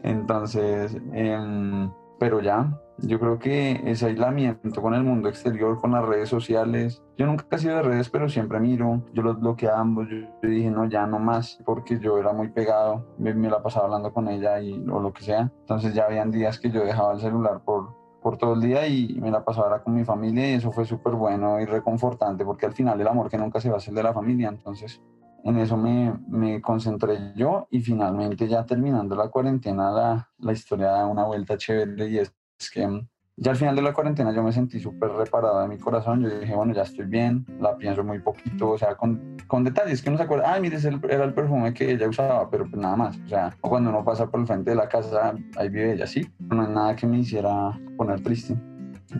Entonces, 0.02 0.96
eh, 1.12 1.88
pero 2.18 2.40
ya, 2.40 2.70
yo 2.98 3.20
creo 3.20 3.38
que 3.38 3.80
ese 3.84 4.06
aislamiento 4.06 4.80
con 4.80 4.94
el 4.94 5.02
mundo 5.02 5.28
exterior, 5.28 5.80
con 5.80 5.92
las 5.92 6.04
redes 6.04 6.28
sociales, 6.28 7.02
yo 7.16 7.26
nunca 7.26 7.44
he 7.50 7.58
sido 7.58 7.76
de 7.76 7.82
redes, 7.82 8.08
pero 8.08 8.28
siempre 8.28 8.58
miro, 8.60 9.02
yo 9.12 9.22
los 9.22 9.38
bloqueé 9.38 9.68
a 9.68 9.78
ambos, 9.78 10.08
yo, 10.08 10.48
dije 10.48 10.70
no, 10.70 10.86
ya 10.86 11.06
no 11.06 11.18
más, 11.18 11.58
porque 11.64 11.98
yo 11.98 12.18
era 12.18 12.32
muy 12.32 12.48
pegado, 12.48 13.06
me, 13.18 13.34
la 13.34 13.62
pasaba 13.62 13.86
hablando 13.86 14.12
con 14.12 14.28
ella 14.28 14.60
y, 14.60 14.72
o 14.90 15.00
lo 15.00 15.12
que 15.12 15.22
sea, 15.22 15.52
entonces 15.60 15.94
ya 15.94 16.04
habían 16.04 16.30
días 16.30 16.58
que 16.58 16.70
yo 16.70 16.84
dejaba 16.84 17.12
el 17.12 17.20
celular 17.20 17.62
por, 17.64 17.94
por 18.22 18.38
todo 18.38 18.54
el 18.54 18.60
día 18.60 18.86
y 18.86 19.18
me 19.20 19.30
la 19.30 19.44
pasaba 19.44 19.82
con 19.82 19.94
mi 19.94 20.04
familia 20.04 20.50
y 20.50 20.54
eso 20.54 20.72
fue 20.72 20.84
súper 20.84 21.14
bueno 21.14 21.60
y 21.60 21.66
reconfortante, 21.66 22.44
porque 22.44 22.66
al 22.66 22.72
final 22.72 23.00
el 23.00 23.08
amor 23.08 23.28
que 23.28 23.38
nunca 23.38 23.60
se 23.60 23.68
va 23.68 23.74
a 23.74 23.78
hacer 23.78 23.94
de 23.94 24.02
la 24.02 24.14
familia, 24.14 24.48
entonces 24.48 25.02
en 25.44 25.58
eso 25.58 25.76
me, 25.76 26.12
me, 26.26 26.60
concentré 26.60 27.32
yo 27.36 27.68
y 27.70 27.80
finalmente 27.80 28.48
ya 28.48 28.66
terminando 28.66 29.14
la 29.14 29.28
cuarentena 29.28 29.92
la, 29.92 30.30
la 30.38 30.52
historia 30.52 30.88
da 30.88 31.06
una 31.06 31.24
vuelta 31.24 31.56
chévere 31.56 32.08
y 32.08 32.18
es 32.18 32.34
es 32.58 32.70
que 32.70 32.86
mm, 32.86 33.06
ya 33.38 33.50
al 33.50 33.56
final 33.56 33.76
de 33.76 33.82
la 33.82 33.92
cuarentena 33.92 34.32
yo 34.32 34.42
me 34.42 34.50
sentí 34.50 34.80
súper 34.80 35.10
reparado 35.10 35.60
de 35.60 35.68
mi 35.68 35.76
corazón. 35.76 36.22
Yo 36.22 36.40
dije, 36.40 36.54
bueno, 36.54 36.72
ya 36.72 36.82
estoy 36.82 37.04
bien, 37.04 37.44
la 37.60 37.76
pienso 37.76 38.02
muy 38.02 38.18
poquito, 38.18 38.70
o 38.70 38.78
sea, 38.78 38.94
con, 38.94 39.36
con 39.46 39.62
detalles 39.62 40.00
que 40.00 40.08
uno 40.08 40.16
se 40.16 40.24
acuerda, 40.24 40.54
ay, 40.54 40.62
mire, 40.62 40.76
ese 40.76 40.90
era 41.08 41.24
el 41.24 41.34
perfume 41.34 41.74
que 41.74 41.90
ella 41.90 42.08
usaba, 42.08 42.48
pero 42.48 42.64
pues 42.64 42.80
nada 42.80 42.96
más. 42.96 43.18
O 43.18 43.28
sea, 43.28 43.54
cuando 43.60 43.90
uno 43.90 44.02
pasa 44.04 44.26
por 44.26 44.40
el 44.40 44.46
frente 44.46 44.70
de 44.70 44.76
la 44.76 44.88
casa, 44.88 45.34
ahí 45.56 45.68
vive 45.68 45.92
ella, 45.92 46.06
sí. 46.06 46.26
No 46.38 46.62
hay 46.62 46.72
nada 46.72 46.96
que 46.96 47.06
me 47.06 47.18
hiciera 47.18 47.78
poner 47.96 48.22
triste. 48.22 48.56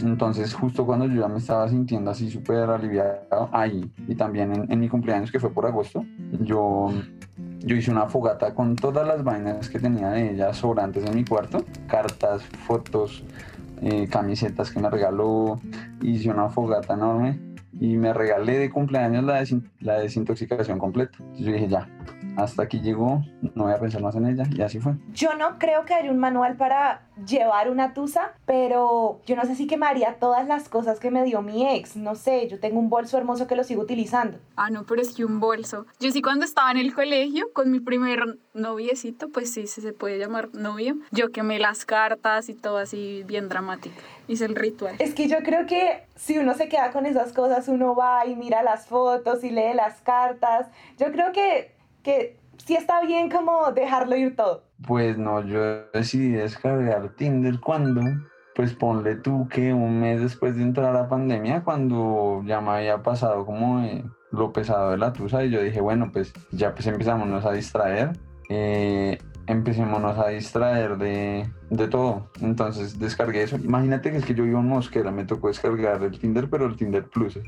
Entonces, 0.00 0.52
justo 0.55 0.85
cuando 0.85 1.07
yo 1.07 1.21
ya 1.21 1.28
me 1.28 1.38
estaba 1.38 1.69
sintiendo 1.69 2.11
así 2.11 2.31
súper 2.31 2.71
aliviado, 2.71 3.50
ahí, 3.52 3.90
y 4.09 4.14
también 4.14 4.52
en, 4.52 4.73
en 4.73 4.81
mi 4.81 4.88
cumpleaños, 4.88 5.31
que 5.31 5.38
fue 5.38 5.50
por 5.50 5.66
agosto, 5.66 6.05
yo 6.40 6.90
yo 7.66 7.75
hice 7.75 7.90
una 7.90 8.06
fogata 8.06 8.54
con 8.54 8.76
todas 8.76 9.04
las 9.04 9.25
vainas 9.25 9.68
que 9.68 9.80
tenía 9.80 10.11
de 10.11 10.30
ella 10.30 10.54
sobrantes 10.54 11.04
en 11.04 11.16
mi 11.16 11.25
cuarto, 11.25 11.64
cartas, 11.88 12.44
fotos, 12.64 13.25
eh, 13.82 14.06
camisetas 14.08 14.70
que 14.70 14.78
me 14.78 14.88
regaló, 14.88 15.61
hice 16.00 16.30
una 16.30 16.49
fogata 16.49 16.94
enorme 16.94 17.40
y 17.73 17.96
me 17.96 18.12
regalé 18.12 18.58
de 18.58 18.70
cumpleaños 18.70 19.25
la, 19.25 19.44
la 19.80 19.99
desintoxicación 19.99 20.78
completa. 20.78 21.18
yo 21.37 21.52
dije, 21.52 21.66
ya, 21.66 21.88
hasta 22.37 22.62
aquí 22.62 22.81
llegó, 22.81 23.23
no 23.55 23.64
voy 23.64 23.73
a 23.73 23.78
pensar 23.78 24.02
más 24.02 24.14
en 24.16 24.26
ella 24.26 24.45
y 24.50 24.62
así 24.62 24.78
fue. 24.81 24.95
Yo 25.12 25.35
no 25.35 25.59
creo 25.59 25.85
que 25.85 25.95
haya 25.95 26.11
un 26.11 26.19
manual 26.19 26.57
para 26.57 27.02
llevar 27.26 27.71
una 27.71 27.95
tusa, 27.95 28.34
pero 28.45 29.21
yo 29.26 29.37
no 29.37 29.45
sé 29.45 29.54
si 29.54 29.67
quemaría 29.67 30.17
todas 30.19 30.47
las 30.47 30.69
cosas 30.69 31.00
que 31.00 31.10
me 31.10 31.25
dio 31.25 31.43
mi 31.43 31.67
ex, 31.67 31.97
no 31.97 32.15
sé, 32.15 32.49
yo 32.49 32.60
tengo 32.60 32.78
un 32.78 32.91
bolso 32.91 33.17
hermoso 33.17 33.47
que 33.47 33.56
lo 33.56 33.65
sigo 33.65 33.82
utilizando. 33.82 34.39
Ah, 34.56 34.71
no, 34.71 34.84
pero 34.84 35.00
es 35.00 35.15
que 35.15 35.25
un 35.25 35.41
bolso. 35.41 35.87
Yo 35.99 36.10
sí 36.10 36.21
cuando 36.21 36.45
estaba 36.45 36.71
en 36.71 36.76
el 36.78 36.95
colegio 36.95 37.52
con 37.52 37.71
mi 37.71 37.80
primer 37.80 38.39
noviecito, 38.54 39.30
pues 39.30 39.52
sí, 39.52 39.67
se 39.67 39.93
puede 39.93 40.19
llamar 40.19 40.50
novio, 40.54 40.97
yo 41.13 41.30
quemé 41.32 41.58
las 41.58 41.87
cartas 41.87 42.49
y 42.49 42.54
todo 42.54 42.78
así 42.78 43.23
bien 43.26 43.49
dramático. 43.49 43.97
Hice 44.28 44.45
el 44.45 44.56
ritual. 44.56 44.97
Es 44.99 45.15
que 45.15 45.28
yo 45.28 45.39
creo 45.45 45.67
que 45.67 46.04
si 46.17 46.37
uno 46.39 46.54
se 46.54 46.69
queda 46.69 46.91
con 46.91 47.06
esas 47.06 47.32
cosas, 47.32 47.69
uno 47.69 47.95
va 47.95 48.26
y 48.26 48.34
mira 48.34 48.63
las 48.63 48.87
fotos 48.87 49.45
y 49.45 49.50
lee 49.50 49.73
las 49.75 50.00
cartas. 50.00 50.67
Yo 50.99 51.13
creo 51.13 51.30
que 51.32 51.75
que 52.06 52.38
sí 52.64 52.76
está 52.76 53.00
bien 53.00 53.28
como 53.28 53.73
dejarlo 53.73 54.14
ir 54.16 54.36
todo. 54.36 54.62
Pues 54.86 55.19
no, 55.19 55.42
yo 55.45 55.88
decidí 55.92 56.30
descargar 56.30 57.08
Tinder 57.16 57.58
cuando, 57.58 58.00
pues 58.54 58.75
ponle 58.75 59.16
tú 59.16 59.49
que 59.49 59.75
un 59.75 59.99
mes 60.00 60.21
después 60.21 60.54
de 60.54 60.62
entrar 60.62 60.95
a 60.95 61.02
la 61.02 61.08
pandemia, 61.08 61.64
cuando 61.64 62.42
ya 62.47 62.60
me 62.60 62.71
había 62.71 63.02
pasado 63.02 63.45
como 63.45 63.80
eh, 63.80 64.04
lo 64.30 64.52
pesado 64.52 64.92
de 64.92 64.99
la 64.99 65.12
tusa 65.12 65.45
y 65.45 65.50
yo 65.50 65.60
dije, 65.60 65.80
bueno, 65.80 66.12
pues 66.12 66.32
ya 66.52 66.73
pues 66.75 66.86
empezamos 66.86 67.45
a 67.45 67.50
distraer. 67.50 68.12
Eh, 68.49 69.19
empecémonos 69.49 70.16
a 70.16 70.28
distraer 70.28 70.99
de, 70.99 71.50
de, 71.71 71.88
todo. 71.88 72.30
Entonces 72.40 73.00
descargué 73.00 73.42
eso. 73.42 73.56
Imagínate 73.56 74.12
que 74.12 74.19
es 74.19 74.25
que 74.25 74.34
yo 74.34 74.45
vivo 74.45 74.60
en 74.60 74.69
Mosquera, 74.69 75.10
me 75.10 75.25
tocó 75.25 75.49
descargar 75.49 76.04
el 76.04 76.16
Tinder, 76.21 76.49
pero 76.49 76.66
el 76.66 76.76
Tinder 76.76 77.04
Plus. 77.08 77.40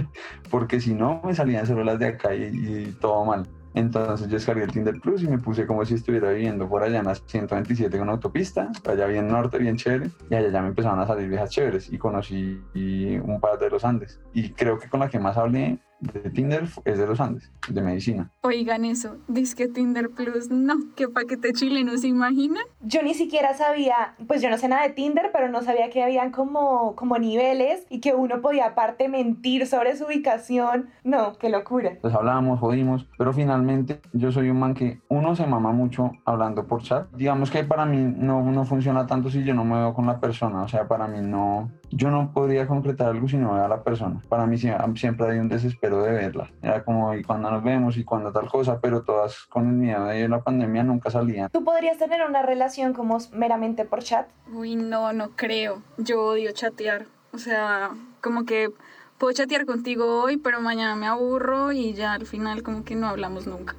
Porque 0.50 0.80
si 0.80 0.94
no, 0.94 1.20
me 1.22 1.34
salían 1.34 1.66
solo 1.66 1.84
las 1.84 1.98
de 1.98 2.06
acá 2.06 2.34
y 2.34 2.96
todo 2.98 3.26
mal. 3.26 3.46
Entonces 3.76 4.28
yo 4.28 4.34
descargué 4.36 4.64
el 4.64 4.72
Tinder 4.72 4.98
Plus 4.98 5.22
y 5.22 5.28
me 5.28 5.38
puse 5.38 5.66
como 5.66 5.84
si 5.84 5.94
estuviera 5.94 6.30
viviendo 6.30 6.66
por 6.66 6.82
allá 6.82 6.98
en 7.00 7.04
la 7.04 7.14
127 7.14 7.98
con 7.98 8.08
autopista, 8.08 8.72
allá 8.88 9.06
bien 9.06 9.28
norte, 9.28 9.58
bien 9.58 9.76
chévere, 9.76 10.10
y 10.30 10.34
allá 10.34 10.48
ya 10.48 10.62
me 10.62 10.68
empezaron 10.68 10.98
a 10.98 11.06
salir 11.06 11.28
viejas 11.28 11.50
chéveres 11.50 11.92
y 11.92 11.98
conocí 11.98 12.58
un 12.74 13.38
par 13.38 13.58
de 13.58 13.68
los 13.68 13.84
Andes. 13.84 14.18
Y 14.32 14.50
creo 14.52 14.78
que 14.78 14.88
con 14.88 15.00
la 15.00 15.10
que 15.10 15.18
más 15.18 15.36
hablé 15.36 15.78
de 16.00 16.30
Tinder 16.30 16.64
es 16.84 16.98
de 16.98 17.06
los 17.06 17.20
Andes, 17.20 17.50
de 17.68 17.82
medicina. 17.82 18.30
Oigan 18.42 18.84
eso, 18.84 19.16
dice 19.28 19.56
que 19.56 19.68
Tinder 19.68 20.10
Plus, 20.10 20.50
no, 20.50 20.74
qué 20.94 21.08
paquete 21.08 21.52
chileno, 21.52 21.96
¿se 21.96 22.08
imaginan? 22.08 22.64
Yo 22.80 23.02
ni 23.02 23.14
siquiera 23.14 23.54
sabía, 23.54 24.14
pues 24.26 24.42
yo 24.42 24.50
no 24.50 24.58
sé 24.58 24.68
nada 24.68 24.82
de 24.82 24.90
Tinder, 24.90 25.30
pero 25.32 25.48
no 25.48 25.62
sabía 25.62 25.90
que 25.90 26.02
habían 26.02 26.30
como, 26.30 26.94
como 26.96 27.18
niveles 27.18 27.86
y 27.88 28.00
que 28.00 28.14
uno 28.14 28.40
podía 28.40 28.66
aparte 28.66 29.08
mentir 29.08 29.66
sobre 29.66 29.96
su 29.96 30.06
ubicación. 30.06 30.90
No, 31.04 31.36
qué 31.38 31.48
locura. 31.48 31.98
Pues 32.00 32.14
hablábamos, 32.14 32.60
jodimos, 32.60 33.06
pero 33.18 33.32
finalmente 33.32 34.00
yo 34.12 34.32
soy 34.32 34.50
un 34.50 34.58
man 34.58 34.74
que 34.74 35.00
uno 35.08 35.34
se 35.34 35.46
mama 35.46 35.72
mucho 35.72 36.12
hablando 36.24 36.66
por 36.66 36.82
chat. 36.82 37.10
Digamos 37.12 37.50
que 37.50 37.64
para 37.64 37.86
mí 37.86 37.98
no, 38.16 38.42
no 38.50 38.64
funciona 38.64 39.06
tanto 39.06 39.30
si 39.30 39.44
yo 39.44 39.54
no 39.54 39.64
me 39.64 39.76
veo 39.76 39.94
con 39.94 40.06
la 40.06 40.20
persona, 40.20 40.62
o 40.62 40.68
sea, 40.68 40.86
para 40.88 41.06
mí 41.06 41.18
no, 41.20 41.70
yo 41.90 42.10
no 42.10 42.32
podría 42.32 42.66
concretar 42.66 43.08
algo 43.08 43.28
si 43.28 43.36
no 43.36 43.54
veo 43.54 43.64
a 43.64 43.68
la 43.68 43.82
persona. 43.82 44.20
Para 44.28 44.46
mí 44.46 44.58
siempre 44.58 45.30
hay 45.30 45.38
un 45.38 45.48
desespero 45.48 46.02
de 46.02 46.12
verla. 46.12 46.50
Era 46.62 46.84
como, 46.84 47.14
y 47.14 47.22
cuando 47.22 47.50
nos 47.50 47.62
vemos 47.62 47.96
y 47.96 48.04
cuando 48.04 48.32
tal 48.32 48.48
cosa, 48.48 48.80
pero 48.80 49.02
todas 49.02 49.46
con 49.46 49.66
el 49.68 49.74
miedo 49.74 50.04
de 50.06 50.28
la 50.28 50.42
pandemia 50.42 50.82
nunca 50.82 51.10
salían. 51.10 51.50
¿Tú 51.50 51.64
podrías 51.64 51.98
tener 51.98 52.26
una 52.26 52.42
relación 52.42 52.92
como 52.92 53.18
meramente 53.32 53.84
por 53.84 54.02
chat? 54.02 54.28
Uy, 54.52 54.76
no, 54.76 55.12
no 55.12 55.30
creo. 55.30 55.82
Yo 55.98 56.22
odio 56.22 56.52
chatear. 56.52 57.06
O 57.32 57.38
sea, 57.38 57.90
como 58.20 58.44
que 58.44 58.70
puedo 59.18 59.32
chatear 59.32 59.66
contigo 59.66 60.22
hoy, 60.22 60.36
pero 60.36 60.60
mañana 60.60 60.96
me 60.96 61.06
aburro 61.06 61.72
y 61.72 61.92
ya 61.92 62.14
al 62.14 62.26
final 62.26 62.62
como 62.62 62.84
que 62.84 62.94
no 62.94 63.08
hablamos 63.08 63.46
nunca. 63.46 63.74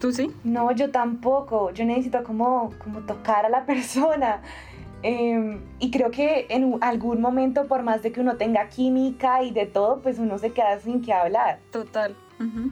¿Tú 0.00 0.12
sí? 0.12 0.30
No, 0.44 0.72
yo 0.72 0.90
tampoco. 0.90 1.70
Yo 1.72 1.84
necesito 1.84 2.24
como, 2.24 2.72
como 2.82 3.00
tocar 3.00 3.44
a 3.44 3.48
la 3.50 3.66
persona. 3.66 4.40
Em, 5.02 5.60
y 5.78 5.90
creo 5.90 6.10
que 6.10 6.46
en 6.50 6.76
algún 6.80 7.20
momento, 7.20 7.66
por 7.66 7.82
más 7.82 8.02
de 8.02 8.12
que 8.12 8.20
uno 8.20 8.36
tenga 8.36 8.68
química 8.68 9.42
y 9.42 9.50
de 9.50 9.66
todo, 9.66 10.00
pues 10.02 10.18
uno 10.18 10.38
se 10.38 10.52
queda 10.52 10.78
sin 10.78 11.00
qué 11.00 11.12
hablar. 11.12 11.60
Total. 11.70 12.14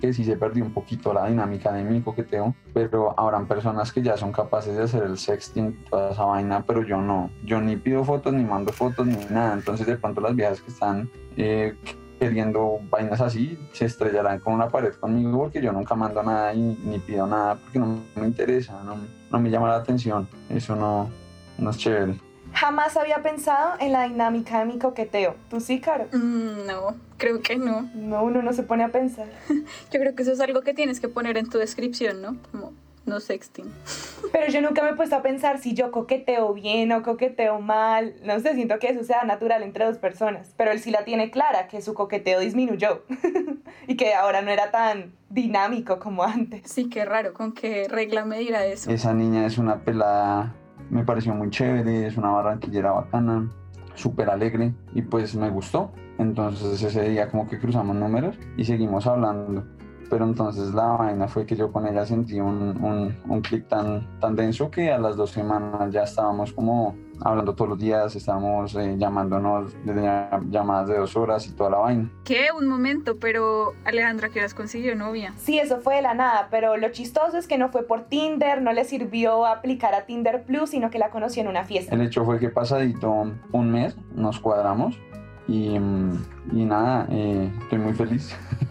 Que 0.01 0.15
sí 0.15 0.25
se 0.25 0.35
perdió 0.37 0.65
un 0.65 0.73
poquito 0.73 1.13
la 1.13 1.27
dinámica 1.27 1.71
de 1.73 1.85
mi 1.85 2.01
coqueteo, 2.01 2.55
pero 2.73 3.19
habrán 3.21 3.47
personas 3.47 3.93
que 3.93 4.01
ya 4.01 4.17
son 4.17 4.33
capaces 4.33 4.75
de 4.75 4.85
hacer 4.85 5.03
el 5.03 5.19
sexting, 5.19 5.85
toda 5.91 6.13
esa 6.13 6.25
vaina, 6.25 6.65
pero 6.67 6.83
yo 6.83 6.97
no. 6.97 7.31
Yo 7.45 7.61
ni 7.61 7.77
pido 7.77 8.03
fotos, 8.03 8.33
ni 8.33 8.45
mando 8.45 8.73
fotos, 8.73 9.07
ni 9.07 9.17
nada. 9.27 9.53
Entonces, 9.53 9.87
de 9.87 9.99
pronto, 9.99 10.23
las 10.23 10.35
viejas 10.35 10.63
que 10.63 10.71
están 10.71 11.11
eh, 11.37 11.77
queriendo 12.19 12.81
vainas 12.91 13.21
así 13.21 13.59
se 13.73 13.85
estrellarán 13.85 14.41
con 14.41 14.55
una 14.55 14.69
pared 14.69 14.95
conmigo 14.95 15.39
porque 15.39 15.61
yo 15.61 15.73
nunca 15.73 15.95
mando 15.95 16.23
nada 16.23 16.53
y 16.55 16.61
ni 16.61 16.99
pido 16.99 17.27
nada 17.27 17.57
porque 17.57 17.79
no 17.79 18.01
me 18.17 18.27
interesa, 18.27 18.83
no, 18.83 18.97
no 19.31 19.39
me 19.39 19.51
llama 19.51 19.69
la 19.69 19.77
atención. 19.77 20.29
Eso 20.49 20.75
no, 20.75 21.11
no 21.59 21.71
es 21.71 21.79
chévere. 21.79 22.15
Jamás 22.55 22.97
había 22.97 23.23
pensado 23.23 23.75
en 23.79 23.93
la 23.93 24.09
dinámica 24.09 24.61
de 24.61 24.65
mi 24.65 24.79
coqueteo. 24.79 25.37
¿Tú 25.51 25.61
sí, 25.61 25.81
Caro? 25.81 26.07
Mm, 26.13 26.67
no, 26.67 26.97
creo 27.17 27.41
que 27.41 27.57
no. 27.57 27.91
No, 27.95 28.25
uno 28.25 28.43
no 28.43 28.53
se 28.53 28.63
pone 28.63 28.85
a 28.85 28.89
pensar. 28.89 29.27
Yo 29.93 30.01
creo 30.01 30.15
que 30.15 30.23
eso 30.23 30.33
es 30.33 30.41
algo 30.41 30.63
que 30.63 30.75
tienes 30.75 31.01
que 31.01 31.09
poner 31.09 31.37
en 31.37 31.49
tu 31.49 31.59
descripción, 31.59 32.23
¿no? 32.23 32.37
Como 32.51 32.73
no 33.09 33.21
sexting. 33.21 33.73
Pero 34.33 34.53
yo 34.53 34.61
nunca 34.61 34.83
me 34.83 34.91
he 34.91 34.95
puesto 34.95 35.17
a 35.17 35.23
pensar 35.23 35.59
si 35.59 35.73
yo 35.73 35.91
coqueteo 35.91 36.53
bien 36.53 36.93
o 36.93 37.03
coqueteo 37.03 37.61
mal. 37.61 38.15
No 38.23 38.39
sé, 38.41 38.55
siento 38.55 38.79
que 38.79 38.89
eso 38.89 39.03
sea 39.03 39.25
natural 39.25 39.63
entre 39.63 39.87
dos 39.87 39.97
personas. 39.97 40.53
Pero 40.57 40.71
él 40.71 40.81
sí 40.81 40.91
la 40.91 41.05
tiene 41.05 41.31
clara, 41.31 41.67
que 41.69 41.81
su 41.81 41.95
coqueteo 41.95 42.41
disminuyó. 42.41 43.05
y 43.87 43.97
que 43.97 44.15
ahora 44.15 44.43
no 44.43 44.51
era 44.51 44.71
tan 44.71 45.13
dinámico 45.31 45.99
como 45.99 46.23
antes. 46.23 46.71
Sí, 46.71 46.91
qué 46.91 47.05
raro, 47.07 47.33
¿con 47.33 47.53
qué 47.53 47.87
regla 47.89 48.25
me 48.27 48.39
dirá 48.39 48.67
eso? 48.67 48.91
Esa 48.91 49.15
niña 49.15 49.47
es 49.47 49.57
una 49.57 49.79
pelada, 49.79 50.55
me 50.91 51.05
pareció 51.05 51.35
muy 51.35 51.51
chévere, 51.51 52.07
es 52.07 52.17
una 52.17 52.31
barranquillera 52.31 52.93
bacana, 52.93 53.49
súper 53.95 54.31
alegre 54.31 54.75
y 54.95 55.03
pues 55.03 55.35
me 55.35 55.51
gustó. 55.51 55.93
Entonces 56.19 56.83
ese 56.83 57.09
día 57.09 57.31
como 57.31 57.49
que 57.49 57.59
cruzamos 57.59 57.95
números 57.95 58.37
y 58.57 58.65
seguimos 58.65 59.07
hablando 59.07 59.65
pero 60.11 60.25
entonces 60.25 60.75
la 60.75 60.87
vaina 60.87 61.29
fue 61.29 61.47
que 61.47 61.57
yo 61.57 61.71
con 61.73 61.87
ella 61.87 62.07
sentí 62.07 62.41
un, 62.41 62.83
un, 62.83 63.17
un 63.29 63.41
clic 63.41 63.69
tan, 63.69 64.19
tan 64.21 64.37
denso 64.37 64.71
que 64.71 64.91
a 64.91 64.99
las 64.99 65.17
dos 65.17 65.31
semanas 65.31 65.93
ya 65.93 66.03
estábamos 66.03 66.53
como 66.53 66.97
hablando 67.23 67.55
todos 67.55 67.71
los 67.71 67.79
días, 67.79 68.15
estábamos 68.17 68.75
eh, 68.75 68.97
llamándonos 68.99 69.75
desde 69.85 70.03
llamadas 70.51 70.89
de 70.89 70.99
dos 70.99 71.17
horas 71.17 71.47
y 71.47 71.53
toda 71.53 71.71
la 71.71 71.79
vaina. 71.79 72.11
¿Qué? 72.25 72.47
Un 72.57 72.67
momento, 72.67 73.19
pero 73.19 73.75
Alejandra, 73.85 74.29
¿qué 74.29 74.41
has 74.41 74.55
consiguió 74.55 74.95
novia? 74.95 75.33
Sí, 75.37 75.59
eso 75.59 75.81
fue 75.81 75.97
de 75.97 76.03
la 76.03 76.15
nada, 76.15 76.49
pero 76.51 76.77
lo 76.77 76.89
chistoso 76.91 77.37
es 77.39 77.47
que 77.47 77.59
no 77.59 77.71
fue 77.71 77.83
por 77.83 78.05
Tinder, 78.05 78.63
no 78.63 78.73
le 78.73 78.85
sirvió 78.85 79.47
aplicar 79.47 79.95
a 79.95 80.07
Tinder 80.07 80.45
Plus, 80.45 80.71
sino 80.71 80.91
que 80.91 80.99
la 80.99 81.11
conocí 81.11 81.41
en 81.41 81.49
una 81.49 81.65
fiesta. 81.65 81.95
El 81.95 82.03
hecho 82.03 82.25
fue 82.25 82.39
que 82.39 82.49
pasadito 82.49 83.33
un 83.53 83.71
mes 83.71 83.97
nos 84.15 84.39
cuadramos 84.39 84.99
y, 85.47 85.77
y 85.77 86.65
nada, 86.65 87.07
eh, 87.11 87.51
estoy 87.63 87.79
muy 87.79 87.95
feliz. 87.95 88.37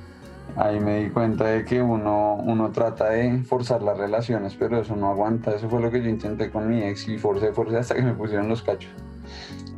ahí 0.58 0.80
me 0.80 1.04
di 1.04 1.10
cuenta 1.10 1.46
de 1.46 1.64
que 1.64 1.82
uno, 1.82 2.36
uno 2.36 2.72
trata 2.72 3.10
de 3.10 3.44
forzar 3.44 3.82
las 3.84 3.98
relaciones, 3.98 4.56
pero 4.56 4.82
eso 4.82 4.96
no 4.96 5.10
aguanta. 5.10 5.56
Eso 5.56 5.70
fue 5.70 5.82
lo 5.82 5.92
que 5.92 6.02
yo 6.02 6.10
intenté 6.10 6.50
con 6.50 6.68
mi 6.68 6.84
ex 6.84 7.08
y 7.08 7.18
forcé, 7.18 7.54
forcé 7.54 7.78
hasta 7.78 7.96
que 7.96 8.02
me 8.02 8.14
pusieron 8.14 8.50
los 8.50 8.62
cachos. 8.64 8.92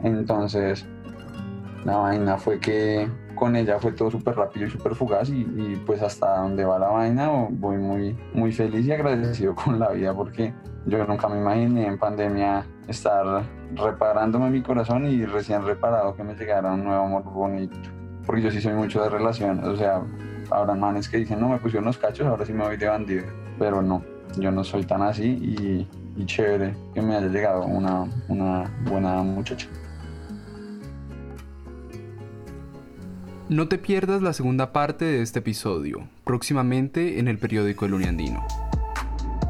Entonces, 0.04 0.86
la 1.86 1.98
vaina 1.98 2.38
fue 2.38 2.60
que 2.60 3.10
con 3.36 3.56
ella 3.56 3.80
fue 3.80 3.92
todo 3.92 4.12
súper 4.12 4.36
rápido 4.36 4.68
y 4.68 4.70
súper 4.70 4.96
fugaz 4.96 5.30
y, 5.30 5.42
y, 5.42 5.82
pues 5.86 6.02
hasta 6.02 6.38
donde 6.38 6.66
va 6.66 6.78
la 6.78 6.90
vaina 6.90 7.30
voy 7.50 7.78
muy, 7.78 8.18
muy 8.34 8.52
feliz 8.52 8.86
y 8.86 8.92
agradecido 8.92 9.56
con 9.56 9.80
la 9.80 9.90
vida 9.92 10.14
porque 10.14 10.54
yo 10.86 11.06
nunca 11.06 11.30
me 11.30 11.38
imaginé 11.38 11.88
en 11.88 11.98
pandemia 11.98 12.66
estar 12.88 13.44
reparándome 13.76 14.50
mi 14.50 14.62
corazón 14.62 15.06
y 15.06 15.26
recién 15.26 15.64
reparado 15.66 16.16
que 16.16 16.24
me 16.24 16.36
llegara 16.36 16.74
un 16.74 16.84
nuevo 16.84 17.04
amor 17.04 17.24
bonito. 17.24 17.78
Porque 18.26 18.42
yo 18.42 18.52
sí 18.52 18.62
soy 18.62 18.74
mucho 18.74 19.02
de 19.02 19.10
relaciones, 19.10 19.66
o 19.66 19.76
sea, 19.76 20.02
habrá 20.52 20.76
manes 20.76 21.10
que 21.10 21.18
dicen, 21.18 21.40
no, 21.40 21.50
me 21.50 21.58
pusieron 21.58 21.86
los 21.86 21.98
cachos, 21.98 22.28
ahora 22.28 22.46
sí 22.46 22.54
me 22.54 22.64
voy 22.64 22.78
de 22.78 22.88
bandido. 22.88 23.26
Pero 23.58 23.82
no, 23.82 24.04
yo 24.38 24.52
no 24.52 24.64
soy 24.64 24.84
tan 24.84 25.02
así 25.02 25.26
y, 25.26 25.88
y 26.16 26.26
chévere 26.26 26.74
que 26.94 27.02
me 27.02 27.16
haya 27.16 27.28
llegado 27.28 27.66
una, 27.66 28.06
una 28.28 28.70
buena 28.84 29.22
muchacha. 29.24 29.68
No 33.50 33.68
te 33.68 33.80
pierdas 33.80 34.22
la 34.22 34.34
segunda 34.34 34.72
parte 34.74 35.06
de 35.06 35.24
este 35.24 35.40
episodio, 35.40 36.08
próximamente 36.24 37.20
en 37.20 37.28
el 37.28 37.40
periódico 37.40 37.86
El 37.86 37.96
Uniandino. 37.96 38.46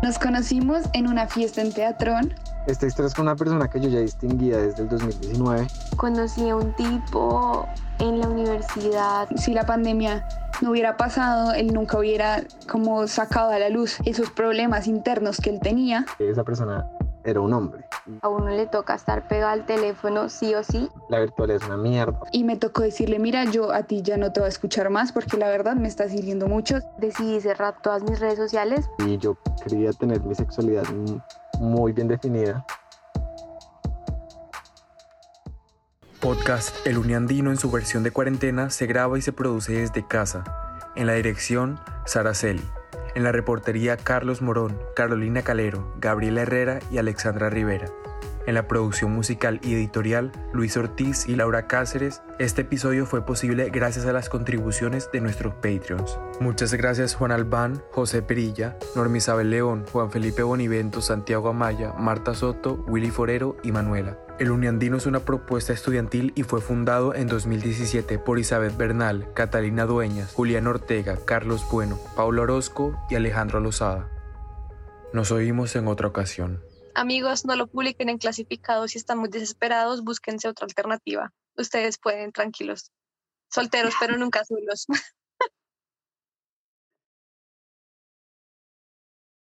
Nos 0.02 0.18
conocimos 0.18 0.84
en 0.94 1.08
una 1.08 1.28
fiesta 1.28 1.62
en 1.62 1.74
Teatrón. 1.74 2.34
Esta 2.68 2.88
historia 2.88 3.08
es 3.08 3.14
con 3.14 3.26
una 3.26 3.36
persona 3.36 3.70
que 3.70 3.82
yo 3.82 3.90
ya 3.90 4.00
distinguía 4.00 4.58
desde 4.58 4.84
el 4.84 4.90
2019. 4.90 5.68
Conocí 5.98 6.48
a 6.48 6.56
un 6.56 6.74
tipo 6.78 7.68
en 8.00 8.20
la 8.20 8.30
universidad. 8.30 9.28
Si 9.36 9.54
la 9.54 9.66
pandemia 9.66 10.26
no 10.62 10.72
hubiera 10.72 10.98
pasado, 10.98 11.54
él 11.54 11.74
nunca 11.74 11.98
hubiera 11.98 12.44
como 12.70 13.08
sacado 13.08 13.52
a 13.52 13.60
la 13.60 13.70
luz 13.70 13.98
esos 14.06 14.30
problemas 14.32 14.88
internos 14.88 15.38
que 15.38 15.50
él 15.50 15.60
tenía. 15.60 16.06
Esa 16.20 16.44
persona 16.44 16.90
era 17.24 17.42
un 17.42 17.54
hombre. 17.54 17.86
A 18.22 18.30
uno 18.30 18.48
le 18.48 18.66
toca 18.66 18.96
estar 18.96 19.28
pegado 19.28 19.52
al 19.52 19.66
teléfono 19.66 20.30
sí 20.30 20.56
o 20.56 20.64
sí. 20.64 20.90
La 21.10 21.20
virtual 21.20 21.52
es 21.52 21.64
una 21.66 21.78
mierda. 21.78 22.20
Y 22.32 22.44
me 22.44 22.56
tocó 22.56 22.82
decirle, 22.82 23.20
mira, 23.20 23.46
yo 23.46 23.72
a 23.72 23.84
ti 23.84 24.02
ya 24.02 24.18
no 24.18 24.32
te 24.32 24.40
voy 24.40 24.48
a 24.48 24.50
escuchar 24.50 24.90
más 24.90 25.12
porque 25.12 25.38
la 25.38 25.50
verdad 25.50 25.76
me 25.76 25.88
estás 25.88 26.14
hiriendo 26.14 26.48
mucho. 26.48 26.80
Decidí 26.98 27.40
cerrar 27.42 27.82
todas 27.82 28.04
mis 28.04 28.20
redes 28.20 28.38
sociales. 28.38 28.90
Y 29.06 29.18
yo 29.18 29.38
quería 29.64 29.92
tener 29.92 30.22
mi 30.24 30.34
sexualidad 30.34 30.84
muy 31.60 31.92
bien 31.92 32.08
definida. 32.08 32.66
Podcast 36.20 36.86
El 36.86 36.98
Uniandino 36.98 37.50
en 37.50 37.58
su 37.58 37.72
versión 37.72 38.04
de 38.04 38.12
cuarentena 38.12 38.70
se 38.70 38.88
graba 38.88 39.18
y 39.18 39.22
se 39.22 39.32
produce 39.32 39.74
desde 39.74 40.06
casa. 40.06 40.44
En 40.98 41.08
la 41.08 41.14
dirección, 41.14 41.80
Sara 42.06 42.34
Celi. 42.34 42.64
En 43.16 43.24
la 43.24 43.32
reportería, 43.32 43.96
Carlos 43.96 44.42
Morón, 44.42 44.78
Carolina 44.98 45.44
Calero, 45.44 45.94
Gabriela 45.98 46.42
Herrera 46.42 46.80
y 46.92 46.98
Alexandra 46.98 47.50
Rivera. 47.50 47.88
En 48.46 48.54
la 48.54 48.68
producción 48.68 49.14
musical 49.14 49.62
y 49.64 49.74
editorial, 49.74 50.34
Luis 50.52 50.76
Ortiz 50.76 51.26
y 51.30 51.38
Laura 51.38 51.68
Cáceres. 51.68 52.22
Este 52.38 52.64
episodio 52.64 53.06
fue 53.06 53.26
posible 53.26 53.70
gracias 53.70 54.06
a 54.06 54.12
las 54.12 54.28
contribuciones 54.28 55.10
de 55.14 55.22
nuestros 55.22 55.54
Patreons. 55.56 56.20
Muchas 56.42 56.74
gracias 56.74 57.16
Juan 57.16 57.32
Albán, 57.32 57.82
José 57.92 58.22
Perilla, 58.24 58.78
Norma 58.94 59.18
Isabel 59.18 59.52
León, 59.52 59.86
Juan 59.94 60.12
Felipe 60.12 60.44
Bonivento, 60.44 61.02
Santiago 61.02 61.48
Amaya, 61.48 61.94
Marta 61.94 62.34
Soto, 62.34 62.84
Willy 62.88 63.10
Forero 63.10 63.56
y 63.64 63.72
Manuela. 63.72 64.18
El 64.40 64.52
Uniandino 64.52 64.96
es 64.96 65.06
una 65.06 65.26
propuesta 65.26 65.74
estudiantil 65.74 66.32
y 66.34 66.44
fue 66.44 66.62
fundado 66.62 67.14
en 67.14 67.28
2017 67.28 68.20
por 68.20 68.40
Isabel 68.40 68.72
Bernal, 68.72 69.34
Catalina 69.34 69.86
Dueñas, 69.86 70.34
Julián 70.34 70.66
Ortega, 70.66 71.20
Carlos 71.26 71.66
Bueno, 71.70 72.00
Paulo 72.16 72.44
Orozco 72.44 72.98
y 73.10 73.16
Alejandro 73.16 73.60
Lozada. 73.60 74.10
Nos 75.12 75.32
oímos 75.32 75.76
en 75.76 75.90
otra 75.90 76.08
ocasión. 76.08 76.64
Amigos, 76.96 77.44
no 77.44 77.58
lo 77.58 77.68
publiquen 77.68 78.08
en 78.08 78.18
clasificados 78.18 78.92
si 78.92 78.98
están 78.98 79.18
muy 79.18 79.28
desesperados, 79.28 80.06
búsquense 80.06 80.48
otra 80.48 80.68
alternativa. 80.68 81.34
Ustedes 81.58 81.98
pueden, 81.98 82.32
tranquilos. 82.32 82.94
Solteros, 83.50 83.94
pero 84.00 84.18
nunca 84.18 84.46
solos. 84.46 84.86